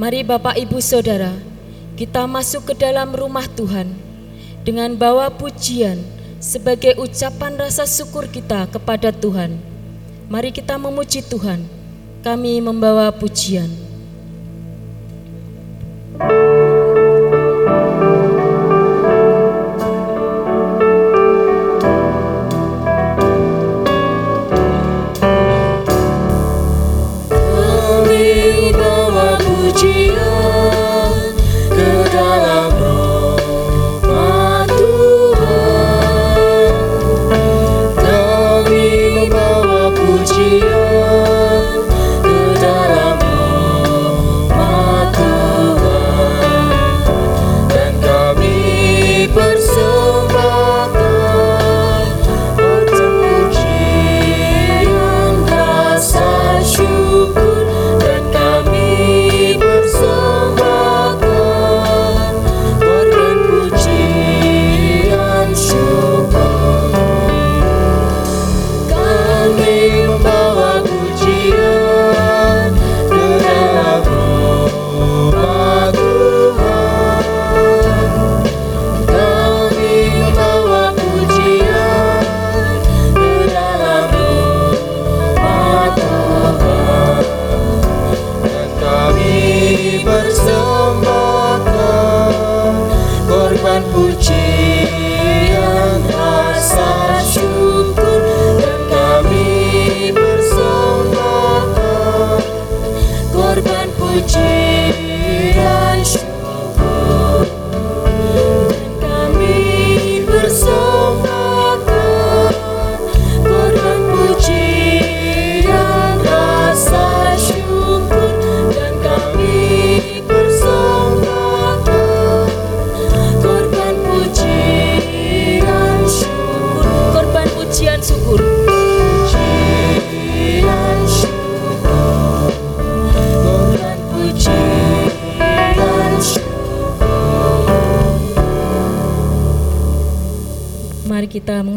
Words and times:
Mari 0.00 0.24
Bapak 0.24 0.56
Ibu 0.56 0.80
Saudara, 0.80 1.36
kita 1.92 2.24
masuk 2.24 2.72
ke 2.72 2.74
dalam 2.88 3.12
rumah 3.12 3.44
Tuhan 3.52 3.92
dengan 4.64 4.96
bawa 4.96 5.28
pujian 5.28 6.00
sebagai 6.40 6.96
ucapan 6.96 7.60
rasa 7.60 7.84
syukur 7.84 8.24
kita 8.24 8.64
kepada 8.72 9.12
Tuhan. 9.12 9.60
Mari 10.32 10.56
kita 10.56 10.80
memuji 10.80 11.20
Tuhan. 11.20 11.68
Kami 12.24 12.64
membawa 12.64 13.12
pujian. 13.12 13.68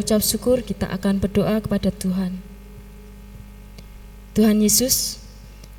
Mengucap 0.03 0.19
syukur, 0.19 0.59
kita 0.59 0.84
akan 0.91 1.16
berdoa 1.16 1.64
kepada 1.64 1.88
Tuhan. 1.88 2.36
Tuhan 4.36 4.59
Yesus, 4.59 5.16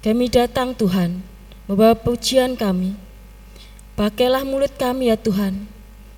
kami 0.00 0.32
datang 0.32 0.72
Tuhan, 0.72 1.20
membawa 1.68 1.92
pujian 1.92 2.56
kami. 2.56 2.96
Pakailah 4.00 4.40
mulut 4.48 4.72
kami 4.80 5.12
ya 5.12 5.20
Tuhan, 5.20 5.68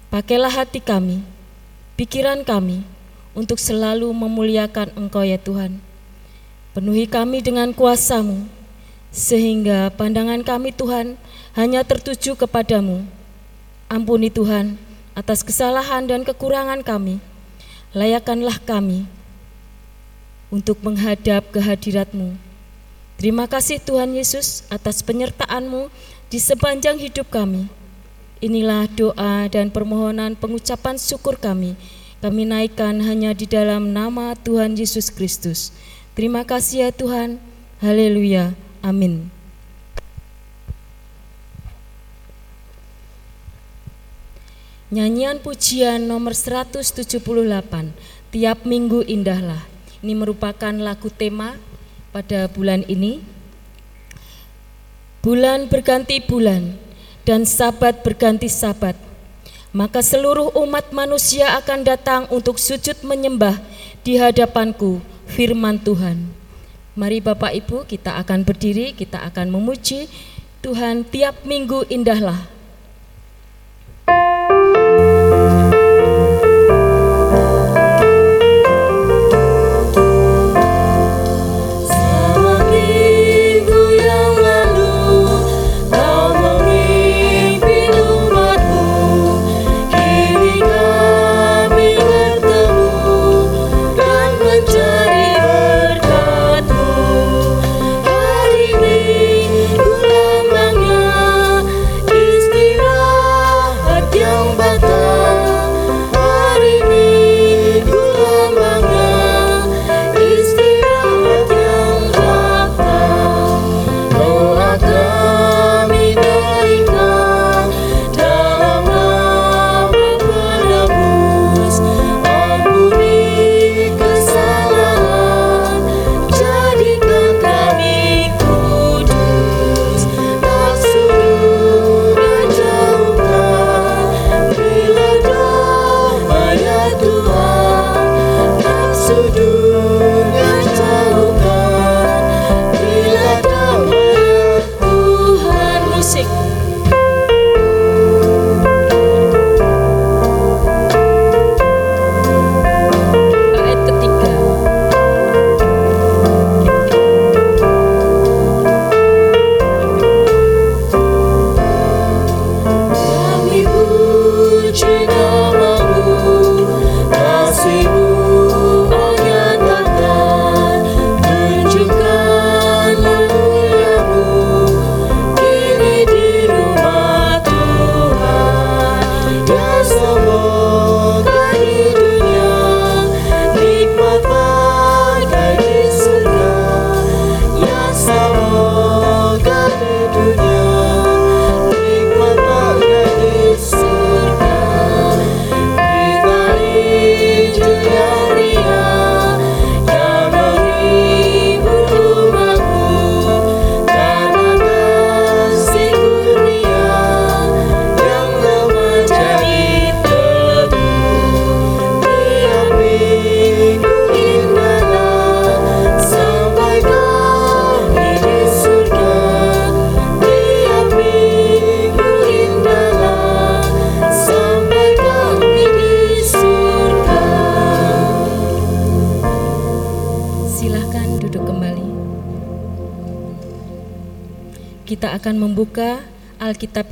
pakailah 0.06 0.54
hati 0.54 0.78
kami, 0.78 1.26
pikiran 1.98 2.46
kami, 2.46 2.86
untuk 3.34 3.58
selalu 3.58 4.06
memuliakan 4.14 4.94
Engkau 4.94 5.26
ya 5.26 5.42
Tuhan. 5.42 5.82
Penuhi 6.78 7.10
kami 7.10 7.42
dengan 7.42 7.74
kuasamu, 7.74 8.46
sehingga 9.10 9.90
pandangan 9.98 10.46
kami 10.46 10.70
Tuhan 10.70 11.18
hanya 11.58 11.82
tertuju 11.82 12.38
kepadamu. 12.38 13.02
Ampuni 13.90 14.30
Tuhan 14.30 14.78
atas 15.18 15.42
kesalahan 15.42 16.06
dan 16.06 16.22
kekurangan 16.22 16.86
kami. 16.86 17.18
Layakanlah 17.96 18.60
kami 18.60 19.08
untuk 20.52 20.76
menghadap 20.84 21.48
kehadiratmu. 21.48 22.36
Terima 23.16 23.48
kasih 23.48 23.80
Tuhan 23.80 24.12
Yesus 24.12 24.68
atas 24.68 25.00
penyertaan-Mu 25.00 25.88
di 26.28 26.36
sepanjang 26.36 27.00
hidup 27.00 27.32
kami. 27.32 27.72
Inilah 28.44 28.84
doa 28.92 29.48
dan 29.48 29.72
permohonan 29.72 30.36
pengucapan 30.36 31.00
syukur 31.00 31.40
kami. 31.40 31.72
Kami 32.20 32.44
naikkan 32.44 33.00
hanya 33.00 33.32
di 33.32 33.48
dalam 33.48 33.96
nama 33.96 34.36
Tuhan 34.36 34.76
Yesus 34.76 35.08
Kristus. 35.08 35.72
Terima 36.12 36.44
kasih 36.44 36.84
ya 36.84 36.90
Tuhan. 36.92 37.40
Haleluya. 37.80 38.52
Amin. 38.84 39.35
Nyanyian 44.86 45.42
pujian 45.42 46.06
nomor 46.06 46.30
178 46.30 47.18
Tiap 48.30 48.58
minggu 48.62 49.02
indahlah. 49.02 49.66
Ini 49.98 50.14
merupakan 50.14 50.70
lagu 50.70 51.10
tema 51.10 51.58
pada 52.14 52.46
bulan 52.46 52.86
ini. 52.86 53.18
Bulan 55.26 55.66
berganti 55.66 56.22
bulan 56.22 56.78
dan 57.26 57.42
sabat 57.42 58.06
berganti 58.06 58.46
sabat. 58.46 58.94
Maka 59.74 60.06
seluruh 60.06 60.54
umat 60.54 60.94
manusia 60.94 61.58
akan 61.58 61.82
datang 61.82 62.22
untuk 62.30 62.54
sujud 62.62 62.94
menyembah 63.02 63.58
di 64.06 64.22
hadapanku 64.22 65.02
firman 65.26 65.82
Tuhan. 65.82 66.30
Mari 66.94 67.18
Bapak 67.18 67.58
Ibu 67.58 67.90
kita 67.90 68.22
akan 68.22 68.46
berdiri, 68.46 68.94
kita 68.94 69.18
akan 69.34 69.50
memuji 69.50 70.06
Tuhan. 70.62 71.02
Tiap 71.02 71.42
minggu 71.42 71.90
indahlah 71.90 72.55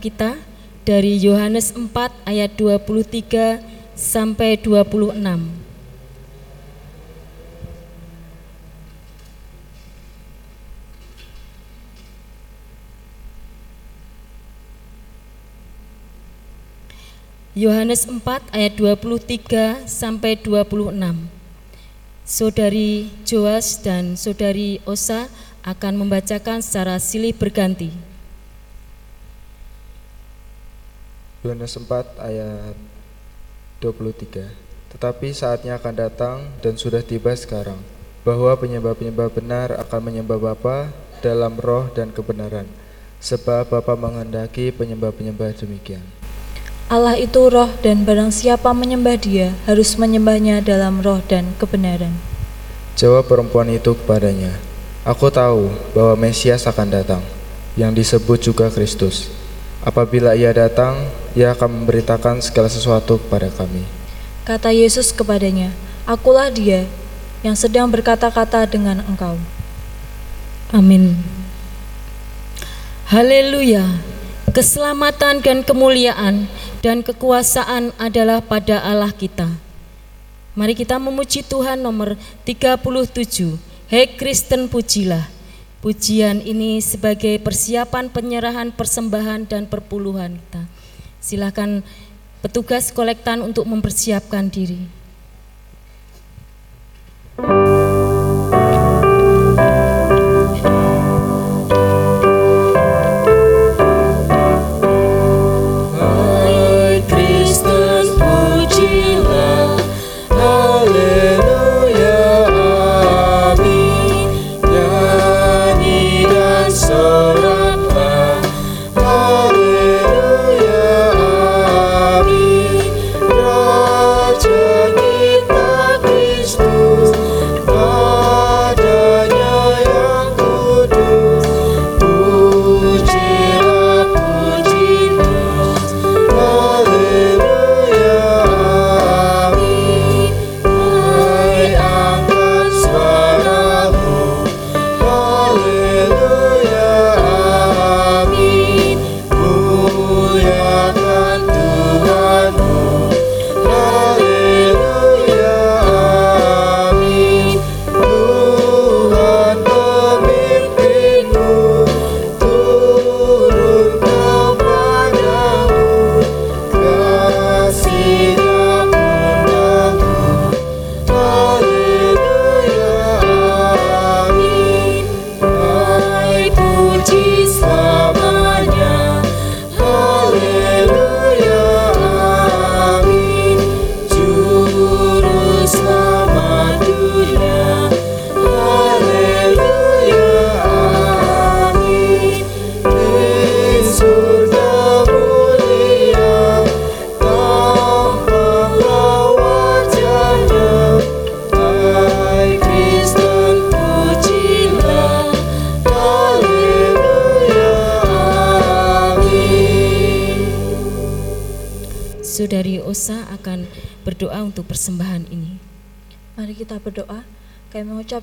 kita 0.05 0.37
dari 0.85 1.17
Yohanes 1.17 1.73
4 1.73 1.89
ayat 2.29 2.53
23 2.61 3.65
sampai 3.97 4.61
26. 4.61 5.17
Yohanes 17.57 18.05
4 18.05 18.21
ayat 18.53 18.77
23 18.77 19.89
sampai 19.89 20.37
26. 20.37 21.01
Saudari 22.29 23.09
Joas 23.25 23.81
dan 23.81 24.21
Saudari 24.21 24.85
Osa 24.85 25.33
akan 25.65 26.05
membacakan 26.05 26.61
secara 26.61 27.01
silih 27.01 27.33
berganti. 27.33 28.14
Yohanes 31.45 31.77
4 31.77 32.25
ayat 32.25 32.73
23 33.85 34.97
Tetapi 34.97 35.29
saatnya 35.37 35.77
akan 35.77 35.93
datang 35.93 36.37
dan 36.65 36.81
sudah 36.81 37.05
tiba 37.05 37.37
sekarang 37.37 37.77
bahwa 38.25 38.57
penyembah-penyembah 38.57 39.29
benar 39.29 39.77
akan 39.77 40.09
menyembah 40.09 40.41
Bapa 40.41 40.89
dalam 41.21 41.61
roh 41.61 41.93
dan 41.93 42.17
kebenaran 42.17 42.65
sebab 43.21 43.69
Bapa 43.69 43.93
menghendaki 43.93 44.73
penyembah-penyembah 44.73 45.53
demikian. 45.61 46.01
Allah 46.89 47.21
itu 47.21 47.45
roh 47.53 47.69
dan 47.85 48.09
barang 48.09 48.33
siapa 48.33 48.73
menyembah 48.73 49.21
dia 49.21 49.53
harus 49.69 50.01
menyembahnya 50.01 50.65
dalam 50.65 51.05
roh 51.05 51.21
dan 51.29 51.53
kebenaran. 51.61 52.17
Jawab 52.97 53.29
perempuan 53.29 53.69
itu 53.69 53.93
kepadanya, 53.93 54.57
Aku 55.05 55.29
tahu 55.29 55.69
bahwa 55.93 56.17
Mesias 56.17 56.65
akan 56.65 56.89
datang, 56.89 57.21
yang 57.77 57.93
disebut 57.93 58.41
juga 58.41 58.73
Kristus. 58.73 59.44
Apabila 59.85 60.33
ia 60.33 60.49
datang, 60.57 60.97
ia 61.37 61.53
akan 61.53 61.85
memberitakan 61.85 62.41
segala 62.41 62.73
sesuatu 62.73 63.21
kepada 63.21 63.53
kami. 63.53 63.85
Kata 64.49 64.73
Yesus 64.73 65.13
kepadanya, 65.13 65.77
Akulah 66.09 66.49
dia 66.49 66.89
yang 67.45 67.53
sedang 67.53 67.93
berkata-kata 67.93 68.65
dengan 68.65 69.05
engkau. 69.05 69.37
Amin. 70.73 71.21
Haleluya. 73.13 74.01
Keselamatan 74.57 75.45
dan 75.45 75.61
kemuliaan 75.61 76.49
dan 76.81 77.05
kekuasaan 77.05 77.93
adalah 78.01 78.41
pada 78.41 78.81
Allah 78.81 79.13
kita. 79.13 79.53
Mari 80.57 80.79
kita 80.79 80.97
memuji 80.97 81.45
Tuhan 81.45 81.83
nomor 81.83 82.17
37. 82.47 83.59
Hei 83.91 84.07
Kristen 84.17 84.71
pujilah. 84.71 85.34
Pujian 85.85 86.41
ini 86.41 86.81
sebagai 86.81 87.37
persiapan 87.45 88.09
penyerahan 88.09 88.73
persembahan 88.73 89.45
dan 89.45 89.69
perpuluhan 89.69 90.41
kita. 90.41 90.65
Silakan 91.21 91.85
petugas 92.41 92.89
kolektan 92.89 93.45
untuk 93.45 93.69
mempersiapkan 93.69 94.49
diri. 94.49 94.81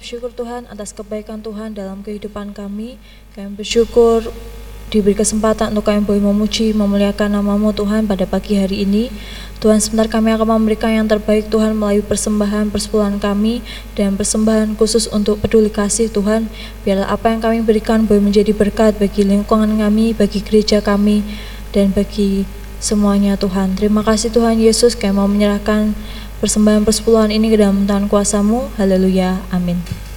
Mengucap 0.01 0.17
syukur 0.17 0.33
Tuhan 0.33 0.65
atas 0.65 0.97
kebaikan 0.97 1.45
Tuhan 1.45 1.77
dalam 1.77 2.01
kehidupan 2.01 2.57
kami. 2.57 2.97
Kami 3.37 3.53
bersyukur 3.53 4.25
diberi 4.89 5.13
kesempatan 5.13 5.77
untuk 5.77 5.93
kami 5.93 6.01
boleh 6.01 6.25
memuji, 6.25 6.73
memuliakan 6.73 7.37
namamu 7.37 7.69
Tuhan 7.69 8.09
pada 8.09 8.25
pagi 8.25 8.57
hari 8.57 8.81
ini. 8.81 9.13
Tuhan 9.61 9.77
sebentar 9.77 10.09
kami 10.09 10.33
akan 10.33 10.57
memberikan 10.57 10.89
yang 10.89 11.05
terbaik 11.05 11.53
Tuhan 11.53 11.77
melalui 11.77 12.01
persembahan 12.01 12.73
persepuluhan 12.73 13.21
kami 13.21 13.61
dan 13.93 14.17
persembahan 14.17 14.73
khusus 14.73 15.05
untuk 15.13 15.37
peduli 15.37 15.69
kasih 15.69 16.09
Tuhan. 16.09 16.49
Biarlah 16.81 17.13
apa 17.13 17.29
yang 17.29 17.45
kami 17.45 17.61
berikan 17.61 18.09
boleh 18.09 18.25
menjadi 18.25 18.57
berkat 18.57 18.97
bagi 18.97 19.21
lingkungan 19.21 19.77
kami, 19.77 20.17
bagi 20.17 20.41
gereja 20.41 20.81
kami, 20.81 21.21
dan 21.77 21.93
bagi 21.93 22.49
semuanya 22.81 23.37
Tuhan. 23.37 23.77
Terima 23.77 24.01
kasih 24.01 24.33
Tuhan 24.33 24.57
Yesus 24.57 24.97
kami 24.97 25.13
mau 25.13 25.29
menyerahkan 25.29 25.93
persembahan 26.41 26.83
persepuluhan 26.83 27.29
ini 27.29 27.53
ke 27.53 27.61
dalam 27.61 27.85
tangan 27.85 28.09
kuasamu. 28.09 28.73
Haleluya. 28.75 29.39
Amin. 29.53 30.10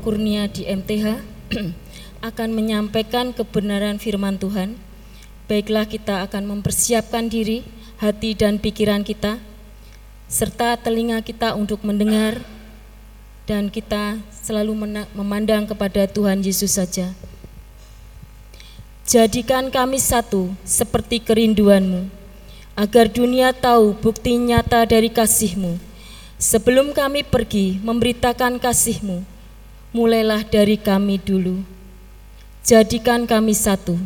Kurnia 0.00 0.48
di 0.48 0.64
MTH 0.64 1.20
akan 2.28 2.48
menyampaikan 2.50 3.36
kebenaran 3.36 4.00
firman 4.00 4.40
Tuhan. 4.40 4.80
Baiklah 5.46 5.84
kita 5.84 6.24
akan 6.24 6.48
mempersiapkan 6.48 7.28
diri, 7.28 7.60
hati 8.00 8.32
dan 8.32 8.56
pikiran 8.56 9.04
kita, 9.04 9.36
serta 10.30 10.80
telinga 10.80 11.20
kita 11.20 11.52
untuk 11.52 11.84
mendengar 11.84 12.40
dan 13.50 13.66
kita 13.66 14.16
selalu 14.30 14.72
memandang 15.10 15.66
kepada 15.66 16.06
Tuhan 16.06 16.40
Yesus 16.40 16.78
saja. 16.78 17.10
Jadikan 19.10 19.74
kami 19.74 19.98
satu 19.98 20.54
seperti 20.62 21.18
kerinduanmu, 21.18 22.06
agar 22.78 23.10
dunia 23.10 23.50
tahu 23.50 23.98
bukti 23.98 24.38
nyata 24.38 24.86
dari 24.86 25.10
kasihmu. 25.10 25.82
Sebelum 26.38 26.94
kami 26.94 27.26
pergi 27.26 27.82
memberitakan 27.82 28.62
kasihmu, 28.62 29.26
mulailah 29.90 30.46
dari 30.46 30.78
kami 30.78 31.18
dulu. 31.18 31.66
Jadikan 32.62 33.26
kami 33.26 33.50
satu. 33.50 33.98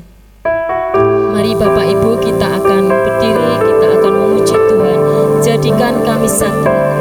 Mari 1.34 1.52
Bapak 1.58 1.84
Ibu 1.84 2.10
kita 2.24 2.46
akan 2.56 2.82
berdiri, 2.88 3.52
kita 3.68 3.86
akan 4.00 4.12
memuji 4.14 4.56
Tuhan. 4.56 4.98
Jadikan 5.44 5.94
kami 6.06 6.28
satu. 6.30 6.93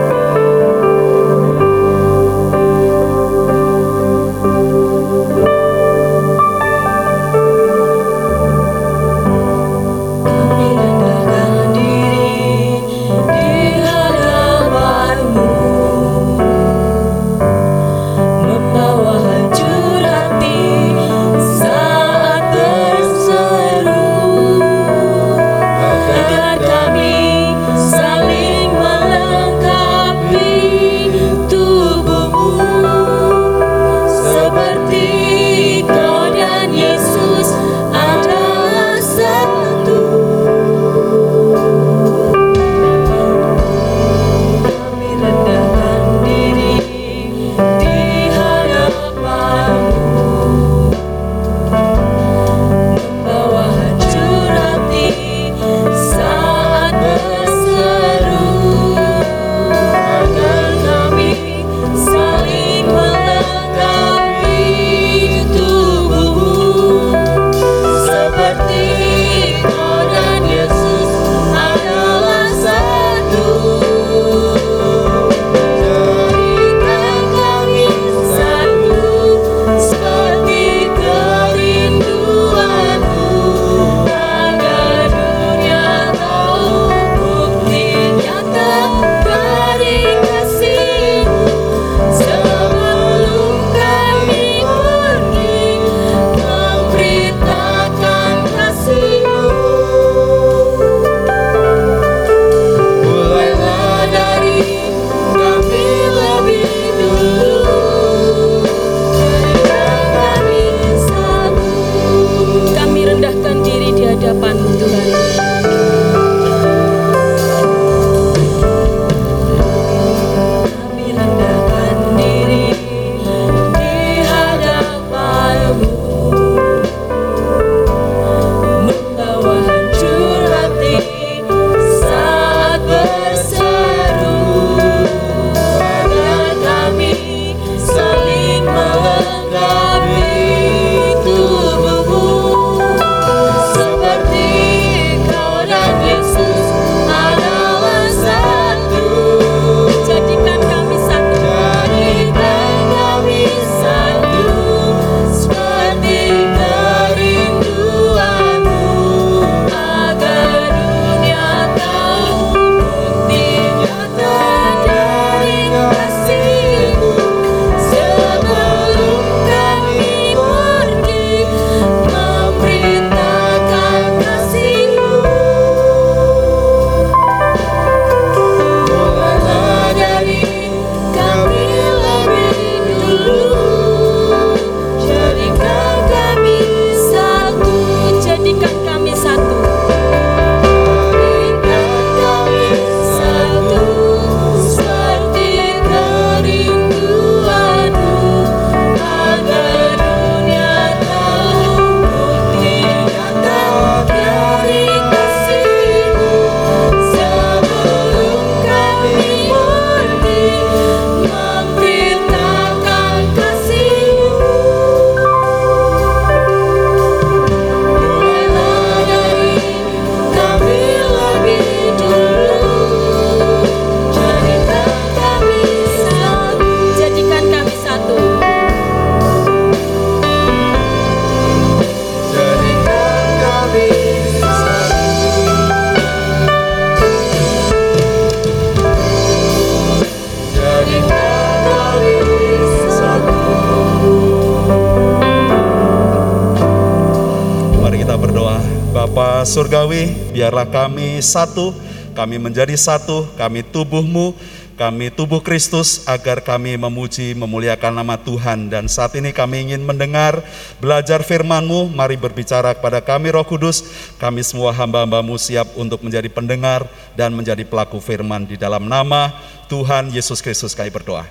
Kami 250.68 251.20
satu, 251.20 251.76
kami 252.14 252.40
menjadi 252.40 252.76
satu, 252.78 253.28
kami 253.36 253.64
tubuhmu, 253.66 254.36
kami 254.74 255.14
tubuh 255.14 255.44
Kristus 255.44 256.02
agar 256.10 256.42
kami 256.42 256.76
memuji, 256.80 257.38
memuliakan 257.38 257.94
nama 257.94 258.18
Tuhan. 258.18 258.70
Dan 258.70 258.90
saat 258.90 259.14
ini 259.20 259.30
kami 259.30 259.70
ingin 259.70 259.86
mendengar, 259.86 260.42
belajar 260.82 261.22
firman-Mu, 261.22 261.94
mari 261.94 262.18
berbicara 262.18 262.74
kepada 262.74 263.04
kami 263.04 263.30
Roh 263.34 263.46
Kudus, 263.46 263.86
kami 264.18 264.42
semua 264.42 264.74
hamba-hambamu 264.74 265.38
siap 265.38 265.74
untuk 265.78 266.02
menjadi 266.02 266.30
pendengar 266.32 266.90
dan 267.14 267.34
menjadi 267.34 267.62
pelaku 267.68 268.02
firman 268.02 268.50
di 268.50 268.58
dalam 268.58 268.86
nama 268.90 269.34
Tuhan 269.68 270.10
Yesus 270.14 270.42
Kristus 270.42 270.74
kami 270.74 270.90
berdoa. 270.90 271.26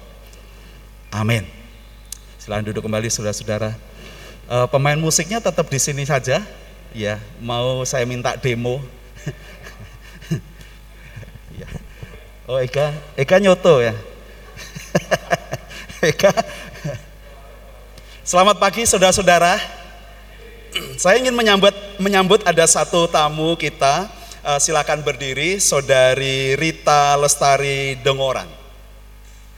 Amin. 1.12 1.45
Silahkan 2.42 2.66
duduk 2.66 2.83
kembali 2.87 3.07
saudara-saudara. 3.07 3.92
Eh, 4.51 4.66
pemain 4.68 4.99
musiknya 4.99 5.38
tetap 5.38 5.71
di 5.71 5.79
sini 5.79 6.03
saja. 6.05 6.42
Ya, 6.92 7.16
mau 7.40 7.87
saya 7.88 8.05
minta 8.05 8.37
demo. 8.37 8.83
Ya. 11.53 11.68
Oh 12.49 12.52
Eka, 12.62 12.94
Eka 13.18 13.42
nyoto 13.42 13.83
ya. 13.83 13.90
Eka. 16.14 16.31
Selamat 18.22 18.62
pagi 18.62 18.87
saudara-saudara. 18.87 19.59
Saya 20.94 21.18
ingin 21.18 21.35
menyambut 21.35 21.75
menyambut 21.98 22.46
ada 22.46 22.62
satu 22.70 23.11
tamu 23.11 23.59
kita. 23.59 24.07
Eh, 24.46 24.61
silakan 24.62 25.03
berdiri, 25.03 25.59
Saudari 25.59 26.55
Rita 26.55 27.18
Lestari 27.18 27.98
Dengoran. 27.98 28.46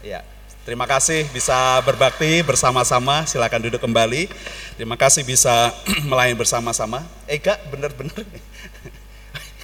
Ya, 0.01 0.25
terima 0.65 0.89
kasih 0.89 1.29
bisa 1.29 1.85
berbakti 1.85 2.41
bersama-sama. 2.41 3.29
Silakan 3.29 3.69
duduk 3.69 3.85
kembali. 3.85 4.33
Terima 4.81 4.97
kasih 4.97 5.29
bisa 5.29 5.77
melayani 6.09 6.41
bersama-sama. 6.41 7.05
Eka, 7.29 7.61
benar-benar 7.69 8.25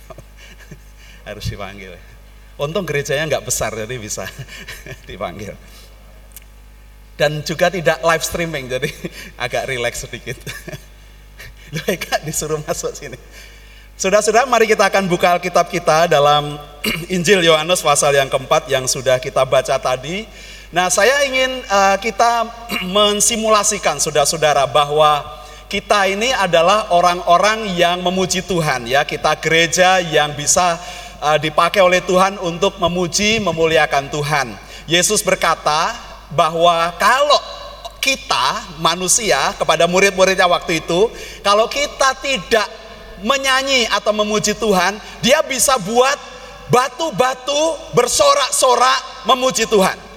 harus 1.29 1.49
dipanggil. 1.49 2.10
Untung 2.61 2.85
gerejanya 2.85 3.25
nggak 3.25 3.49
besar 3.49 3.73
jadi 3.73 3.97
bisa 3.97 4.29
dipanggil. 5.09 5.57
Dan 7.17 7.41
juga 7.41 7.73
tidak 7.73 8.05
live 8.05 8.25
streaming 8.25 8.69
jadi 8.69 8.91
agak 9.45 9.65
rileks 9.65 10.05
sedikit. 10.05 10.37
Loh, 11.75 11.87
Eka 11.89 12.21
disuruh 12.21 12.61
masuk 12.61 12.93
sini. 12.93 13.17
Saudara-saudara, 13.97 14.49
mari 14.49 14.65
kita 14.65 14.89
akan 14.89 15.09
buka 15.09 15.37
Alkitab 15.37 15.69
kita 15.69 16.09
dalam 16.09 16.57
Injil 17.17 17.45
Yohanes 17.45 17.85
pasal 17.85 18.17
yang 18.17 18.29
keempat 18.29 18.69
yang 18.69 18.85
sudah 18.89 19.17
kita 19.21 19.45
baca 19.45 19.77
tadi. 19.77 20.25
Nah, 20.73 20.89
saya 20.89 21.25
ingin 21.29 21.65
uh, 21.69 21.97
kita 21.97 22.49
mensimulasikan 22.97 24.01
saudara-saudara 24.01 24.69
bahwa 24.69 25.25
kita 25.71 26.11
ini 26.11 26.35
adalah 26.35 26.91
orang-orang 26.91 27.77
yang 27.79 28.03
memuji 28.03 28.43
Tuhan 28.43 28.89
ya. 28.91 29.07
Kita 29.07 29.39
gereja 29.39 30.03
yang 30.03 30.35
bisa 30.35 30.81
dipakai 31.41 31.85
oleh 31.85 32.01
Tuhan 32.01 32.41
untuk 32.41 32.81
memuji, 32.81 33.39
memuliakan 33.41 34.09
Tuhan. 34.09 34.57
Yesus 34.89 35.21
berkata 35.21 35.95
bahwa 36.33 36.91
kalau 36.97 37.39
kita 38.01 38.81
manusia 38.81 39.53
kepada 39.61 39.85
murid-muridnya 39.85 40.49
waktu 40.49 40.81
itu, 40.81 41.13
kalau 41.45 41.69
kita 41.69 42.17
tidak 42.25 42.67
menyanyi 43.21 43.85
atau 43.93 44.17
memuji 44.17 44.57
Tuhan, 44.57 44.97
dia 45.21 45.45
bisa 45.45 45.77
buat 45.77 46.17
batu-batu 46.73 47.77
bersorak-sorak 47.93 49.29
memuji 49.29 49.69
Tuhan. 49.69 50.10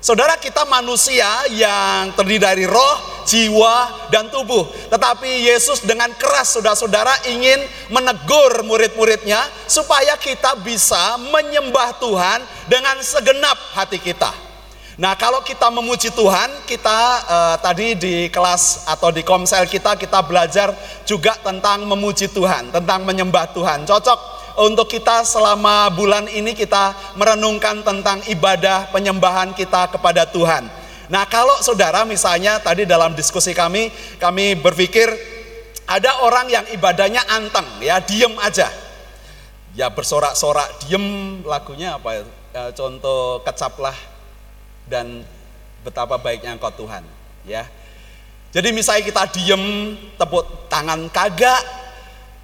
Saudara 0.00 0.40
kita 0.40 0.64
manusia 0.64 1.28
yang 1.52 2.16
terdiri 2.16 2.40
dari 2.40 2.64
roh, 2.64 3.20
jiwa, 3.28 4.08
dan 4.08 4.32
tubuh. 4.32 4.64
Tetapi 4.88 5.44
Yesus 5.44 5.84
dengan 5.84 6.08
keras 6.16 6.56
saudara-saudara 6.56 7.28
ingin 7.28 7.60
menegur 7.92 8.64
murid-muridnya 8.64 9.44
supaya 9.68 10.16
kita 10.16 10.56
bisa 10.64 11.20
menyembah 11.28 12.00
Tuhan 12.00 12.40
dengan 12.64 12.96
segenap 13.04 13.60
hati 13.76 14.00
kita. 14.00 14.32
Nah, 14.96 15.12
kalau 15.20 15.44
kita 15.44 15.68
memuji 15.68 16.08
Tuhan, 16.16 16.48
kita 16.64 17.00
eh, 17.28 17.56
tadi 17.60 17.92
di 17.92 18.14
kelas 18.32 18.88
atau 18.88 19.12
di 19.12 19.20
komsel 19.20 19.68
kita 19.68 20.00
kita 20.00 20.24
belajar 20.24 20.72
juga 21.04 21.36
tentang 21.44 21.84
memuji 21.84 22.32
Tuhan, 22.32 22.72
tentang 22.72 23.04
menyembah 23.04 23.52
Tuhan. 23.52 23.84
Cocok 23.84 24.39
untuk 24.58 24.90
kita 24.90 25.22
selama 25.22 25.86
bulan 25.94 26.26
ini 26.26 26.56
kita 26.56 27.14
merenungkan 27.14 27.84
tentang 27.86 28.24
ibadah 28.26 28.90
penyembahan 28.90 29.54
kita 29.54 29.92
kepada 29.92 30.26
Tuhan. 30.26 30.66
Nah, 31.10 31.26
kalau 31.26 31.58
saudara 31.62 32.06
misalnya 32.06 32.62
tadi 32.62 32.86
dalam 32.86 33.14
diskusi 33.14 33.50
kami, 33.50 33.90
kami 34.18 34.54
berpikir 34.58 35.10
ada 35.86 36.22
orang 36.22 36.46
yang 36.50 36.64
ibadahnya 36.70 37.22
anteng, 37.26 37.66
ya 37.82 37.98
diem 37.98 38.34
aja. 38.38 38.70
Ya 39.74 39.86
bersorak-sorak, 39.90 40.86
diem 40.86 41.02
lagunya 41.46 41.98
apa 41.98 42.18
ya? 42.18 42.22
Ya, 42.50 42.64
contoh 42.74 43.46
kecaplah 43.46 43.94
dan 44.90 45.22
betapa 45.86 46.20
baiknya 46.20 46.58
engkau 46.58 46.72
Tuhan 46.74 47.06
ya 47.46 47.64
jadi 48.50 48.74
misalnya 48.74 49.06
kita 49.06 49.22
diem 49.30 49.94
tepuk 50.18 50.66
tangan 50.66 51.06
kagak 51.08 51.62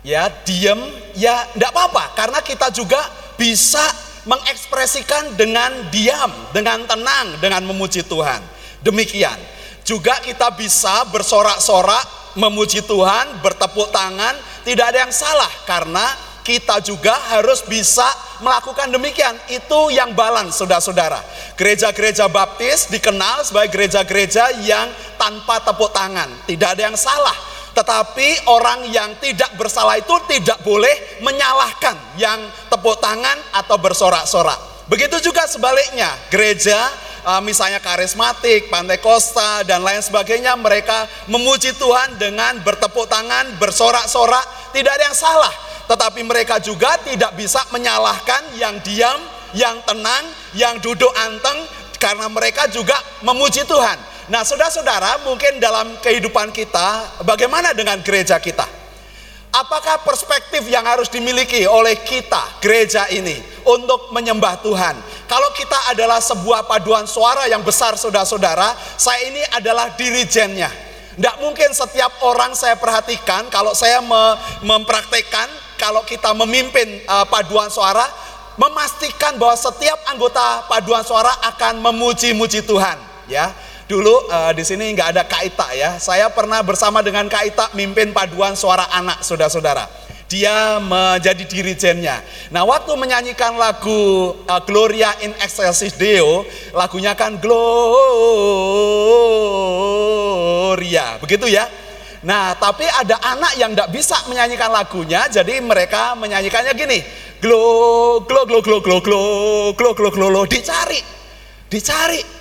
ya 0.02 0.28
diem 0.44 0.80
ya 1.16 1.46
enggak 1.56 1.70
apa-apa 1.72 2.04
karena 2.18 2.40
kita 2.42 2.68
juga 2.72 3.00
bisa 3.38 3.82
mengekspresikan 4.26 5.38
dengan 5.38 5.70
diam 5.92 6.32
dengan 6.50 6.82
tenang 6.84 7.38
dengan 7.38 7.62
memuji 7.64 8.02
Tuhan 8.02 8.42
demikian 8.82 9.38
juga 9.86 10.18
kita 10.20 10.50
bisa 10.58 11.06
bersorak-sorak 11.14 12.34
memuji 12.36 12.82
Tuhan 12.82 13.40
bertepuk 13.40 13.94
tangan 13.94 14.34
tidak 14.66 14.92
ada 14.92 14.98
yang 15.06 15.14
salah 15.14 15.52
karena 15.62 16.04
kita 16.46 16.78
juga 16.78 17.10
harus 17.34 17.66
bisa 17.66 18.06
melakukan 18.38 18.86
demikian. 18.94 19.34
Itu 19.50 19.90
yang 19.90 20.14
balance, 20.14 20.62
saudara-saudara. 20.62 21.18
Gereja-gereja 21.58 22.30
baptis 22.30 22.86
dikenal 22.86 23.42
sebagai 23.42 23.74
gereja-gereja 23.74 24.62
yang 24.62 24.86
tanpa 25.18 25.58
tepuk 25.66 25.90
tangan. 25.90 26.30
Tidak 26.46 26.68
ada 26.78 26.82
yang 26.86 26.94
salah. 26.94 27.34
Tetapi 27.76 28.48
orang 28.48 28.88
yang 28.88 29.20
tidak 29.20 29.52
bersalah 29.60 30.00
itu 30.00 30.16
tidak 30.32 30.64
boleh 30.64 31.20
menyalahkan 31.20 32.16
yang 32.16 32.40
tepuk 32.72 32.96
tangan 33.04 33.36
atau 33.52 33.76
bersorak-sorak. 33.76 34.88
Begitu 34.88 35.20
juga 35.20 35.44
sebaliknya, 35.44 36.08
gereja 36.32 36.78
uh, 37.28 37.42
misalnya 37.44 37.84
karismatik, 37.84 38.72
pantai 38.72 38.96
kosta 38.96 39.60
dan 39.68 39.84
lain 39.84 40.00
sebagainya 40.00 40.56
mereka 40.56 41.04
memuji 41.28 41.76
Tuhan 41.76 42.16
dengan 42.16 42.64
bertepuk 42.64 43.04
tangan, 43.12 43.60
bersorak-sorak, 43.60 44.72
tidak 44.72 44.96
ada 44.96 45.04
yang 45.12 45.18
salah 45.18 45.54
tetapi 45.86 46.20
mereka 46.26 46.58
juga 46.58 46.98
tidak 47.06 47.38
bisa 47.38 47.62
menyalahkan 47.70 48.58
yang 48.58 48.74
diam, 48.82 49.22
yang 49.54 49.78
tenang, 49.86 50.26
yang 50.58 50.74
duduk 50.82 51.10
anteng 51.14 51.62
karena 51.96 52.26
mereka 52.26 52.66
juga 52.66 52.98
memuji 53.22 53.62
Tuhan. 53.64 54.15
Nah, 54.26 54.42
saudara-saudara, 54.42 55.22
mungkin 55.22 55.62
dalam 55.62 56.02
kehidupan 56.02 56.50
kita, 56.50 57.22
bagaimana 57.22 57.70
dengan 57.70 58.02
gereja 58.02 58.42
kita? 58.42 58.66
Apakah 59.54 60.02
perspektif 60.02 60.66
yang 60.66 60.82
harus 60.82 61.06
dimiliki 61.06 61.62
oleh 61.62 61.94
kita, 62.02 62.58
gereja 62.58 63.06
ini, 63.14 63.38
untuk 63.62 64.10
menyembah 64.10 64.58
Tuhan? 64.66 64.98
Kalau 65.30 65.54
kita 65.54 65.94
adalah 65.94 66.18
sebuah 66.18 66.66
paduan 66.66 67.06
suara 67.06 67.46
yang 67.46 67.62
besar, 67.62 67.94
saudara-saudara, 67.94 68.74
saya 68.98 69.30
ini 69.30 69.46
adalah 69.54 69.94
dirijennya. 69.94 70.74
Tidak 71.14 71.36
mungkin 71.46 71.70
setiap 71.70 72.18
orang 72.26 72.50
saya 72.58 72.74
perhatikan, 72.74 73.46
kalau 73.46 73.78
saya 73.78 74.02
mempraktekkan, 74.66 75.46
kalau 75.78 76.02
kita 76.02 76.34
memimpin 76.34 76.98
uh, 77.06 77.22
paduan 77.30 77.70
suara, 77.70 78.10
memastikan 78.58 79.38
bahwa 79.38 79.54
setiap 79.54 80.02
anggota 80.10 80.66
paduan 80.66 81.06
suara 81.06 81.30
akan 81.54 81.78
memuji-muji 81.78 82.66
Tuhan, 82.66 82.98
ya. 83.30 83.54
Dulu 83.86 84.26
uh, 84.26 84.50
di 84.50 84.66
sini 84.66 84.90
nggak 84.98 85.14
ada 85.14 85.22
Kaita 85.22 85.70
ya. 85.78 85.94
Saya 86.02 86.26
pernah 86.34 86.58
bersama 86.66 87.06
dengan 87.06 87.30
Kaita 87.30 87.70
mimpin 87.78 88.10
paduan 88.10 88.58
suara 88.58 88.90
anak, 88.90 89.22
saudara-saudara. 89.22 89.86
Dia 90.26 90.82
menjadi 90.82 91.46
dirijennya. 91.46 92.18
Nah, 92.50 92.66
waktu 92.66 92.90
menyanyikan 92.98 93.54
lagu 93.54 94.34
uh, 94.42 94.58
Gloria 94.66 95.14
in 95.22 95.30
Excelsis 95.38 95.94
Deo, 95.94 96.42
lagunya 96.74 97.14
kan 97.14 97.38
Gloria, 97.38 97.62
begitu 101.22 101.46
ya. 101.46 101.70
Nah, 102.26 102.58
tapi 102.58 102.82
ada 102.90 103.22
anak 103.22 103.54
yang 103.54 103.70
tidak 103.70 103.94
bisa 103.94 104.18
menyanyikan 104.26 104.74
lagunya, 104.74 105.30
jadi 105.30 105.62
mereka 105.62 106.18
menyanyikannya 106.18 106.74
gini, 106.74 107.06
glo, 107.38 108.18
glo, 108.26 108.42
glo, 108.50 108.58
glo, 108.58 108.82
glo, 108.82 108.98
glo, 108.98 109.22
glo, 109.78 109.94
glo, 109.94 110.10
glo, 110.10 110.26
glo, 110.34 110.42
dicari, 110.42 110.98
dicari. 111.70 112.35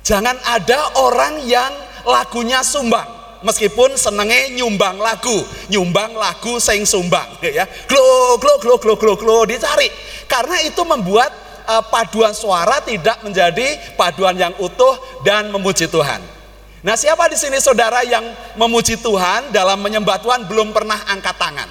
Jangan 0.00 0.36
ada 0.42 0.96
orang 1.00 1.44
yang 1.44 1.70
lagunya 2.08 2.64
sumbang, 2.64 3.06
meskipun 3.44 3.94
senengnya 4.00 4.48
nyumbang 4.56 4.96
lagu, 4.96 5.44
nyumbang 5.68 6.16
lagu 6.16 6.56
sing 6.56 6.88
sumbang, 6.88 7.28
ya, 7.44 7.68
glo, 7.84 8.40
glo, 8.40 8.54
glo, 8.60 8.74
glo, 8.80 8.94
glo, 8.96 9.14
glo, 9.16 9.38
dicari. 9.44 9.88
Karena 10.24 10.62
itu 10.64 10.80
membuat 10.88 11.30
uh, 11.68 11.84
paduan 11.86 12.32
suara 12.32 12.80
tidak 12.80 13.20
menjadi 13.20 13.94
paduan 13.94 14.34
yang 14.34 14.54
utuh 14.56 14.96
dan 15.20 15.52
memuji 15.52 15.86
Tuhan. 15.86 16.40
Nah, 16.80 16.96
siapa 16.96 17.28
di 17.28 17.36
sini 17.36 17.60
saudara 17.60 18.00
yang 18.08 18.24
memuji 18.56 18.96
Tuhan 18.96 19.52
dalam 19.52 19.84
menyembah 19.84 20.16
Tuhan 20.16 20.48
belum 20.48 20.72
pernah 20.72 20.96
angkat 21.12 21.36
tangan? 21.36 21.68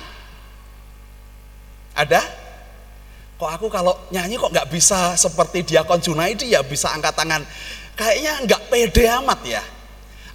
Ada? 1.97 2.21
Kok 3.39 3.49
aku 3.49 3.67
kalau 3.71 3.95
nyanyi 4.11 4.35
kok 4.35 4.51
nggak 4.51 4.69
bisa 4.69 5.15
seperti 5.15 5.63
Diakon 5.63 6.03
Junaidi 6.03 6.53
ya 6.53 6.61
bisa 6.61 6.91
angkat 6.93 7.15
tangan. 7.15 7.41
Kayaknya 7.99 8.33
nggak 8.47 8.61
pede 8.71 9.03
amat 9.19 9.39
ya. 9.43 9.63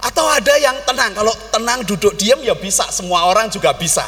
Atau 0.05 0.21
ada 0.29 0.53
yang 0.61 0.77
tenang, 0.85 1.17
kalau 1.17 1.33
tenang 1.49 1.81
duduk 1.81 2.13
diam 2.13 2.37
ya 2.45 2.53
bisa, 2.53 2.85
semua 2.93 3.25
orang 3.25 3.49
juga 3.49 3.73
bisa. 3.73 4.05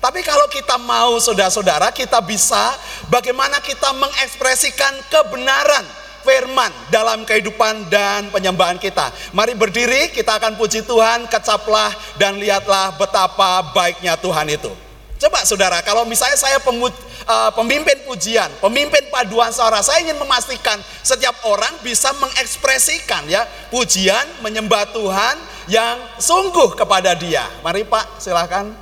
Tapi 0.00 0.24
kalau 0.24 0.48
kita 0.48 0.80
mau 0.80 1.20
saudara-saudara, 1.20 1.92
kita 1.92 2.24
bisa 2.24 2.72
bagaimana 3.12 3.60
kita 3.60 3.92
mengekspresikan 3.92 4.96
kebenaran 5.12 5.84
firman 6.24 6.72
dalam 6.88 7.28
kehidupan 7.28 7.92
dan 7.92 8.32
penyembahan 8.32 8.80
kita. 8.80 9.12
Mari 9.36 9.52
berdiri, 9.52 10.08
kita 10.08 10.40
akan 10.40 10.56
puji 10.56 10.88
Tuhan, 10.88 11.28
kecaplah 11.28 11.92
dan 12.16 12.40
lihatlah 12.40 12.96
betapa 12.96 13.68
baiknya 13.76 14.16
Tuhan 14.16 14.48
itu. 14.48 14.72
Coba 15.14 15.46
saudara, 15.46 15.78
kalau 15.86 16.02
misalnya 16.04 16.34
saya 16.34 16.58
pemut, 16.58 16.90
uh, 17.24 17.50
pemimpin 17.54 18.02
pujian, 18.02 18.50
pemimpin 18.58 19.06
paduan 19.14 19.54
suara, 19.54 19.78
saya 19.78 20.02
ingin 20.02 20.18
memastikan 20.18 20.76
setiap 21.06 21.38
orang 21.46 21.70
bisa 21.86 22.10
mengekspresikan 22.18 23.22
ya 23.30 23.46
pujian, 23.70 24.42
menyembah 24.42 24.90
Tuhan 24.90 25.36
yang 25.70 25.96
sungguh 26.18 26.74
kepada 26.74 27.14
Dia. 27.14 27.46
Mari 27.62 27.86
Pak, 27.86 28.18
silahkan. 28.18 28.74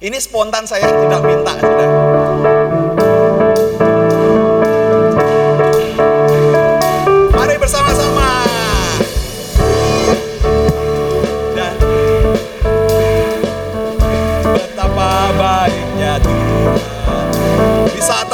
Ini 0.00 0.16
spontan 0.20 0.68
saya 0.68 0.84
tidak 0.90 1.20
minta, 1.22 1.52
sudah. 1.60 2.03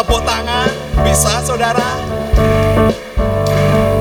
Tepuk 0.01 0.25
tangan, 0.25 0.73
bisa 1.05 1.45
saudara. 1.45 2.01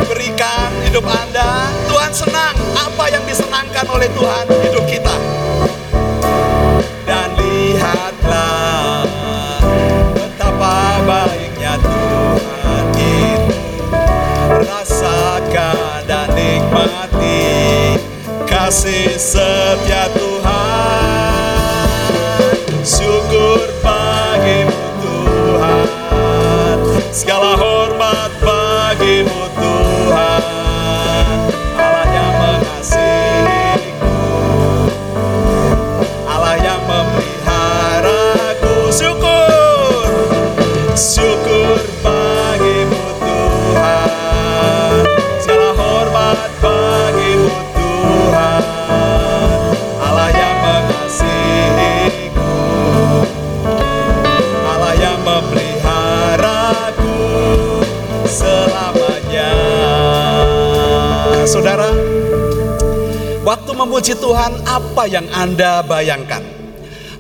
Berikan 0.08 0.72
hidup 0.88 1.04
Anda. 1.04 1.68
Tuhan 1.92 2.16
senang 2.16 2.56
apa 2.72 3.12
yang 3.12 3.20
disenangkan 3.28 3.84
oleh 3.92 4.08
Tuhan 4.16 4.48
hidup 4.48 4.88
kita. 4.88 5.16
Dan 7.04 7.36
lihatlah 7.36 9.04
betapa 10.16 11.04
baiknya 11.04 11.76
Tuhan 11.84 12.84
itu. 12.96 13.60
Rasakan 14.56 16.08
dan 16.08 16.32
nikmati 16.32 17.44
kasih 18.48 19.20
setia 19.20 20.08
Tuhan. 20.16 20.29
Memuji 63.80 64.12
Tuhan, 64.20 64.68
apa 64.68 65.08
yang 65.08 65.24
Anda 65.32 65.80
bayangkan? 65.88 66.44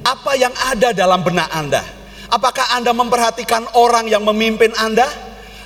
Apa 0.03 0.35
yang 0.35 0.51
ada 0.51 0.91
dalam 0.91 1.23
benak 1.23 1.47
Anda? 1.55 1.79
Apakah 2.27 2.75
Anda 2.75 2.91
memperhatikan 2.91 3.63
orang 3.79 4.11
yang 4.11 4.27
memimpin 4.27 4.75
Anda? 4.75 5.07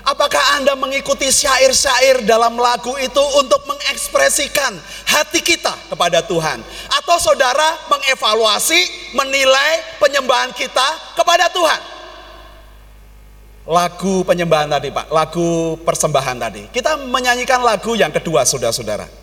Apakah 0.04 0.60
Anda 0.60 0.76
mengikuti 0.76 1.32
syair-syair 1.32 2.28
dalam 2.28 2.60
lagu 2.60 2.92
itu 3.00 3.24
untuk 3.40 3.64
mengekspresikan 3.66 4.76
hati 5.08 5.40
kita 5.40 5.74
kepada 5.90 6.20
Tuhan? 6.22 6.60
Atau 6.92 7.18
saudara 7.18 7.88
mengevaluasi, 7.88 9.14
menilai 9.16 9.98
penyembahan 9.98 10.52
kita 10.54 11.18
kepada 11.18 11.48
Tuhan? 11.50 11.82
Lagu 13.64 14.28
penyembahan 14.28 14.68
tadi 14.68 14.92
Pak, 14.92 15.08
lagu 15.08 15.80
persembahan 15.88 16.36
tadi. 16.36 16.68
Kita 16.68 17.00
menyanyikan 17.00 17.64
lagu 17.64 17.96
yang 17.96 18.12
kedua 18.12 18.44
saudara-saudara. 18.44 19.23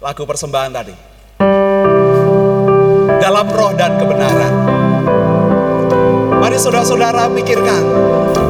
Lagu 0.00 0.24
persembahan 0.24 0.72
tadi. 0.72 0.94
Dalam 3.20 3.46
roh 3.52 3.72
dan 3.76 4.00
kebenaran. 4.00 4.54
Mari 6.40 6.56
saudara-saudara 6.56 7.28
pikirkan 7.36 7.84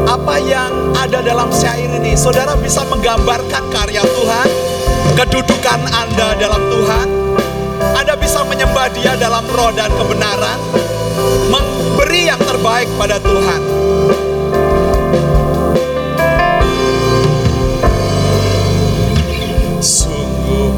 apa 0.06 0.38
yang 0.38 0.94
ada 0.94 1.18
dalam 1.18 1.50
syair 1.50 1.90
ini. 1.90 2.14
Saudara 2.14 2.54
bisa 2.54 2.86
menggambarkan 2.86 3.66
karya 3.66 3.98
Tuhan, 3.98 4.48
kedudukan 5.18 5.90
Anda 5.90 6.38
dalam 6.38 6.62
Tuhan. 6.70 7.06
Anda 7.98 8.14
bisa 8.14 8.46
menyembah 8.46 8.86
Dia 8.94 9.18
dalam 9.18 9.42
roh 9.50 9.74
dan 9.74 9.90
kebenaran, 9.90 10.58
memberi 11.50 12.30
yang 12.30 12.38
terbaik 12.46 12.86
pada 12.94 13.18
Tuhan. 13.18 13.60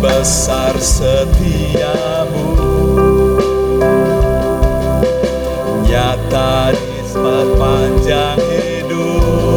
Besar 0.02 0.74
setiamu. 0.82 2.58
Nyata 5.86 6.74
di 6.74 7.06
sepanjang 7.06 8.42
hidupku 8.50 9.54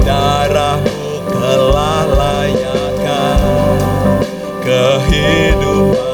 Darahmu 0.00 1.28
telah 1.28 2.08
layakkan 2.08 3.44
kehidupanku. 4.64 6.08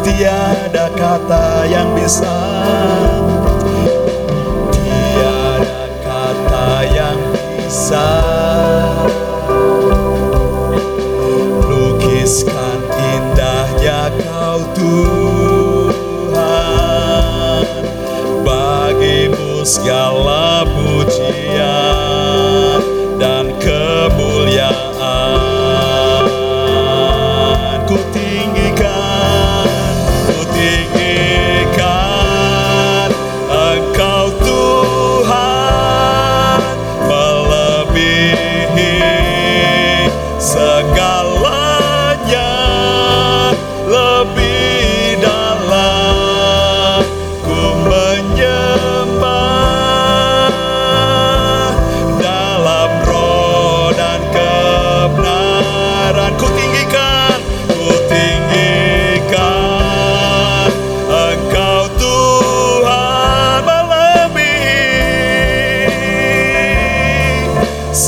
Tiada 0.00 0.88
kata 0.96 1.68
yang 1.68 1.92
bisa 1.92 2.32
segala 19.72 20.68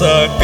melebihi 0.00 0.43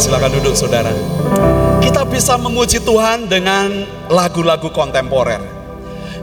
Silakan 0.00 0.32
duduk 0.42 0.54
saudara. 0.58 0.90
Kita 1.78 2.02
bisa 2.08 2.34
memuji 2.40 2.82
Tuhan 2.82 3.28
dengan 3.28 3.84
lagu-lagu 4.10 4.72
kontemporer. 4.74 5.38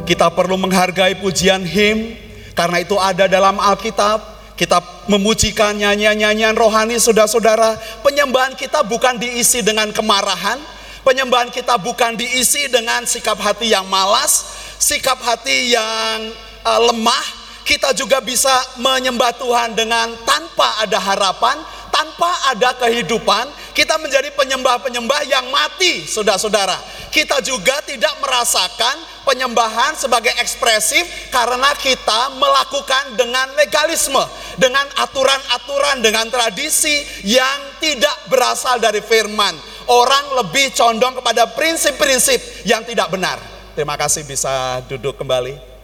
Kita 0.03 0.31
perlu 0.31 0.55
menghargai 0.59 1.19
pujian 1.19 1.67
him 1.67 2.15
karena 2.55 2.83
itu 2.83 2.97
ada 2.97 3.29
dalam 3.31 3.59
Alkitab. 3.59 4.23
Kita 4.57 4.96
memujikan 5.07 5.75
nyanyian-nyanyian 5.79 6.53
rohani 6.55 6.99
saudara-saudara. 6.99 7.79
Penyembahan 8.03 8.53
kita 8.53 8.83
bukan 8.83 9.19
diisi 9.19 9.63
dengan 9.63 9.89
kemarahan. 9.91 10.59
Penyembahan 11.03 11.47
kita 11.47 11.79
bukan 11.79 12.19
diisi 12.19 12.67
dengan 12.67 13.07
sikap 13.07 13.39
hati 13.39 13.71
yang 13.71 13.87
malas, 13.87 14.43
sikap 14.75 15.17
hati 15.23 15.71
yang 15.71 16.31
eh, 16.63 16.81
lemah. 16.91 17.47
Kita 17.67 17.91
juga 17.91 18.23
bisa 18.23 18.51
menyembah 18.79 19.35
Tuhan 19.35 19.75
dengan 19.75 20.15
tanpa 20.23 20.79
ada 20.79 20.99
harapan, 21.03 21.59
tanpa 21.91 22.31
ada 22.47 22.71
kehidupan, 22.79 23.51
kita 23.77 24.01
menjadi 24.01 24.33
penyembah-penyembah 24.33 25.21
yang 25.29 25.53
mati, 25.53 26.01
saudara-saudara. 26.09 26.81
Kita 27.13 27.37
juga 27.45 27.77
tidak 27.85 28.17
merasakan 28.25 29.21
penyembahan 29.21 29.93
sebagai 29.93 30.33
ekspresif 30.41 31.05
karena 31.29 31.77
kita 31.77 32.33
melakukan 32.41 33.13
dengan 33.13 33.53
legalisme, 33.53 34.25
dengan 34.57 34.81
aturan-aturan, 34.97 36.01
dengan 36.01 36.25
tradisi 36.25 37.05
yang 37.21 37.77
tidak 37.77 38.17
berasal 38.33 38.81
dari 38.81 39.05
firman. 39.05 39.53
Orang 39.85 40.41
lebih 40.41 40.73
condong 40.73 41.21
kepada 41.21 41.45
prinsip-prinsip 41.53 42.65
yang 42.65 42.81
tidak 42.81 43.13
benar. 43.13 43.37
Terima 43.77 43.93
kasih 43.93 44.25
bisa 44.25 44.81
duduk 44.89 45.21
kembali. 45.21 45.76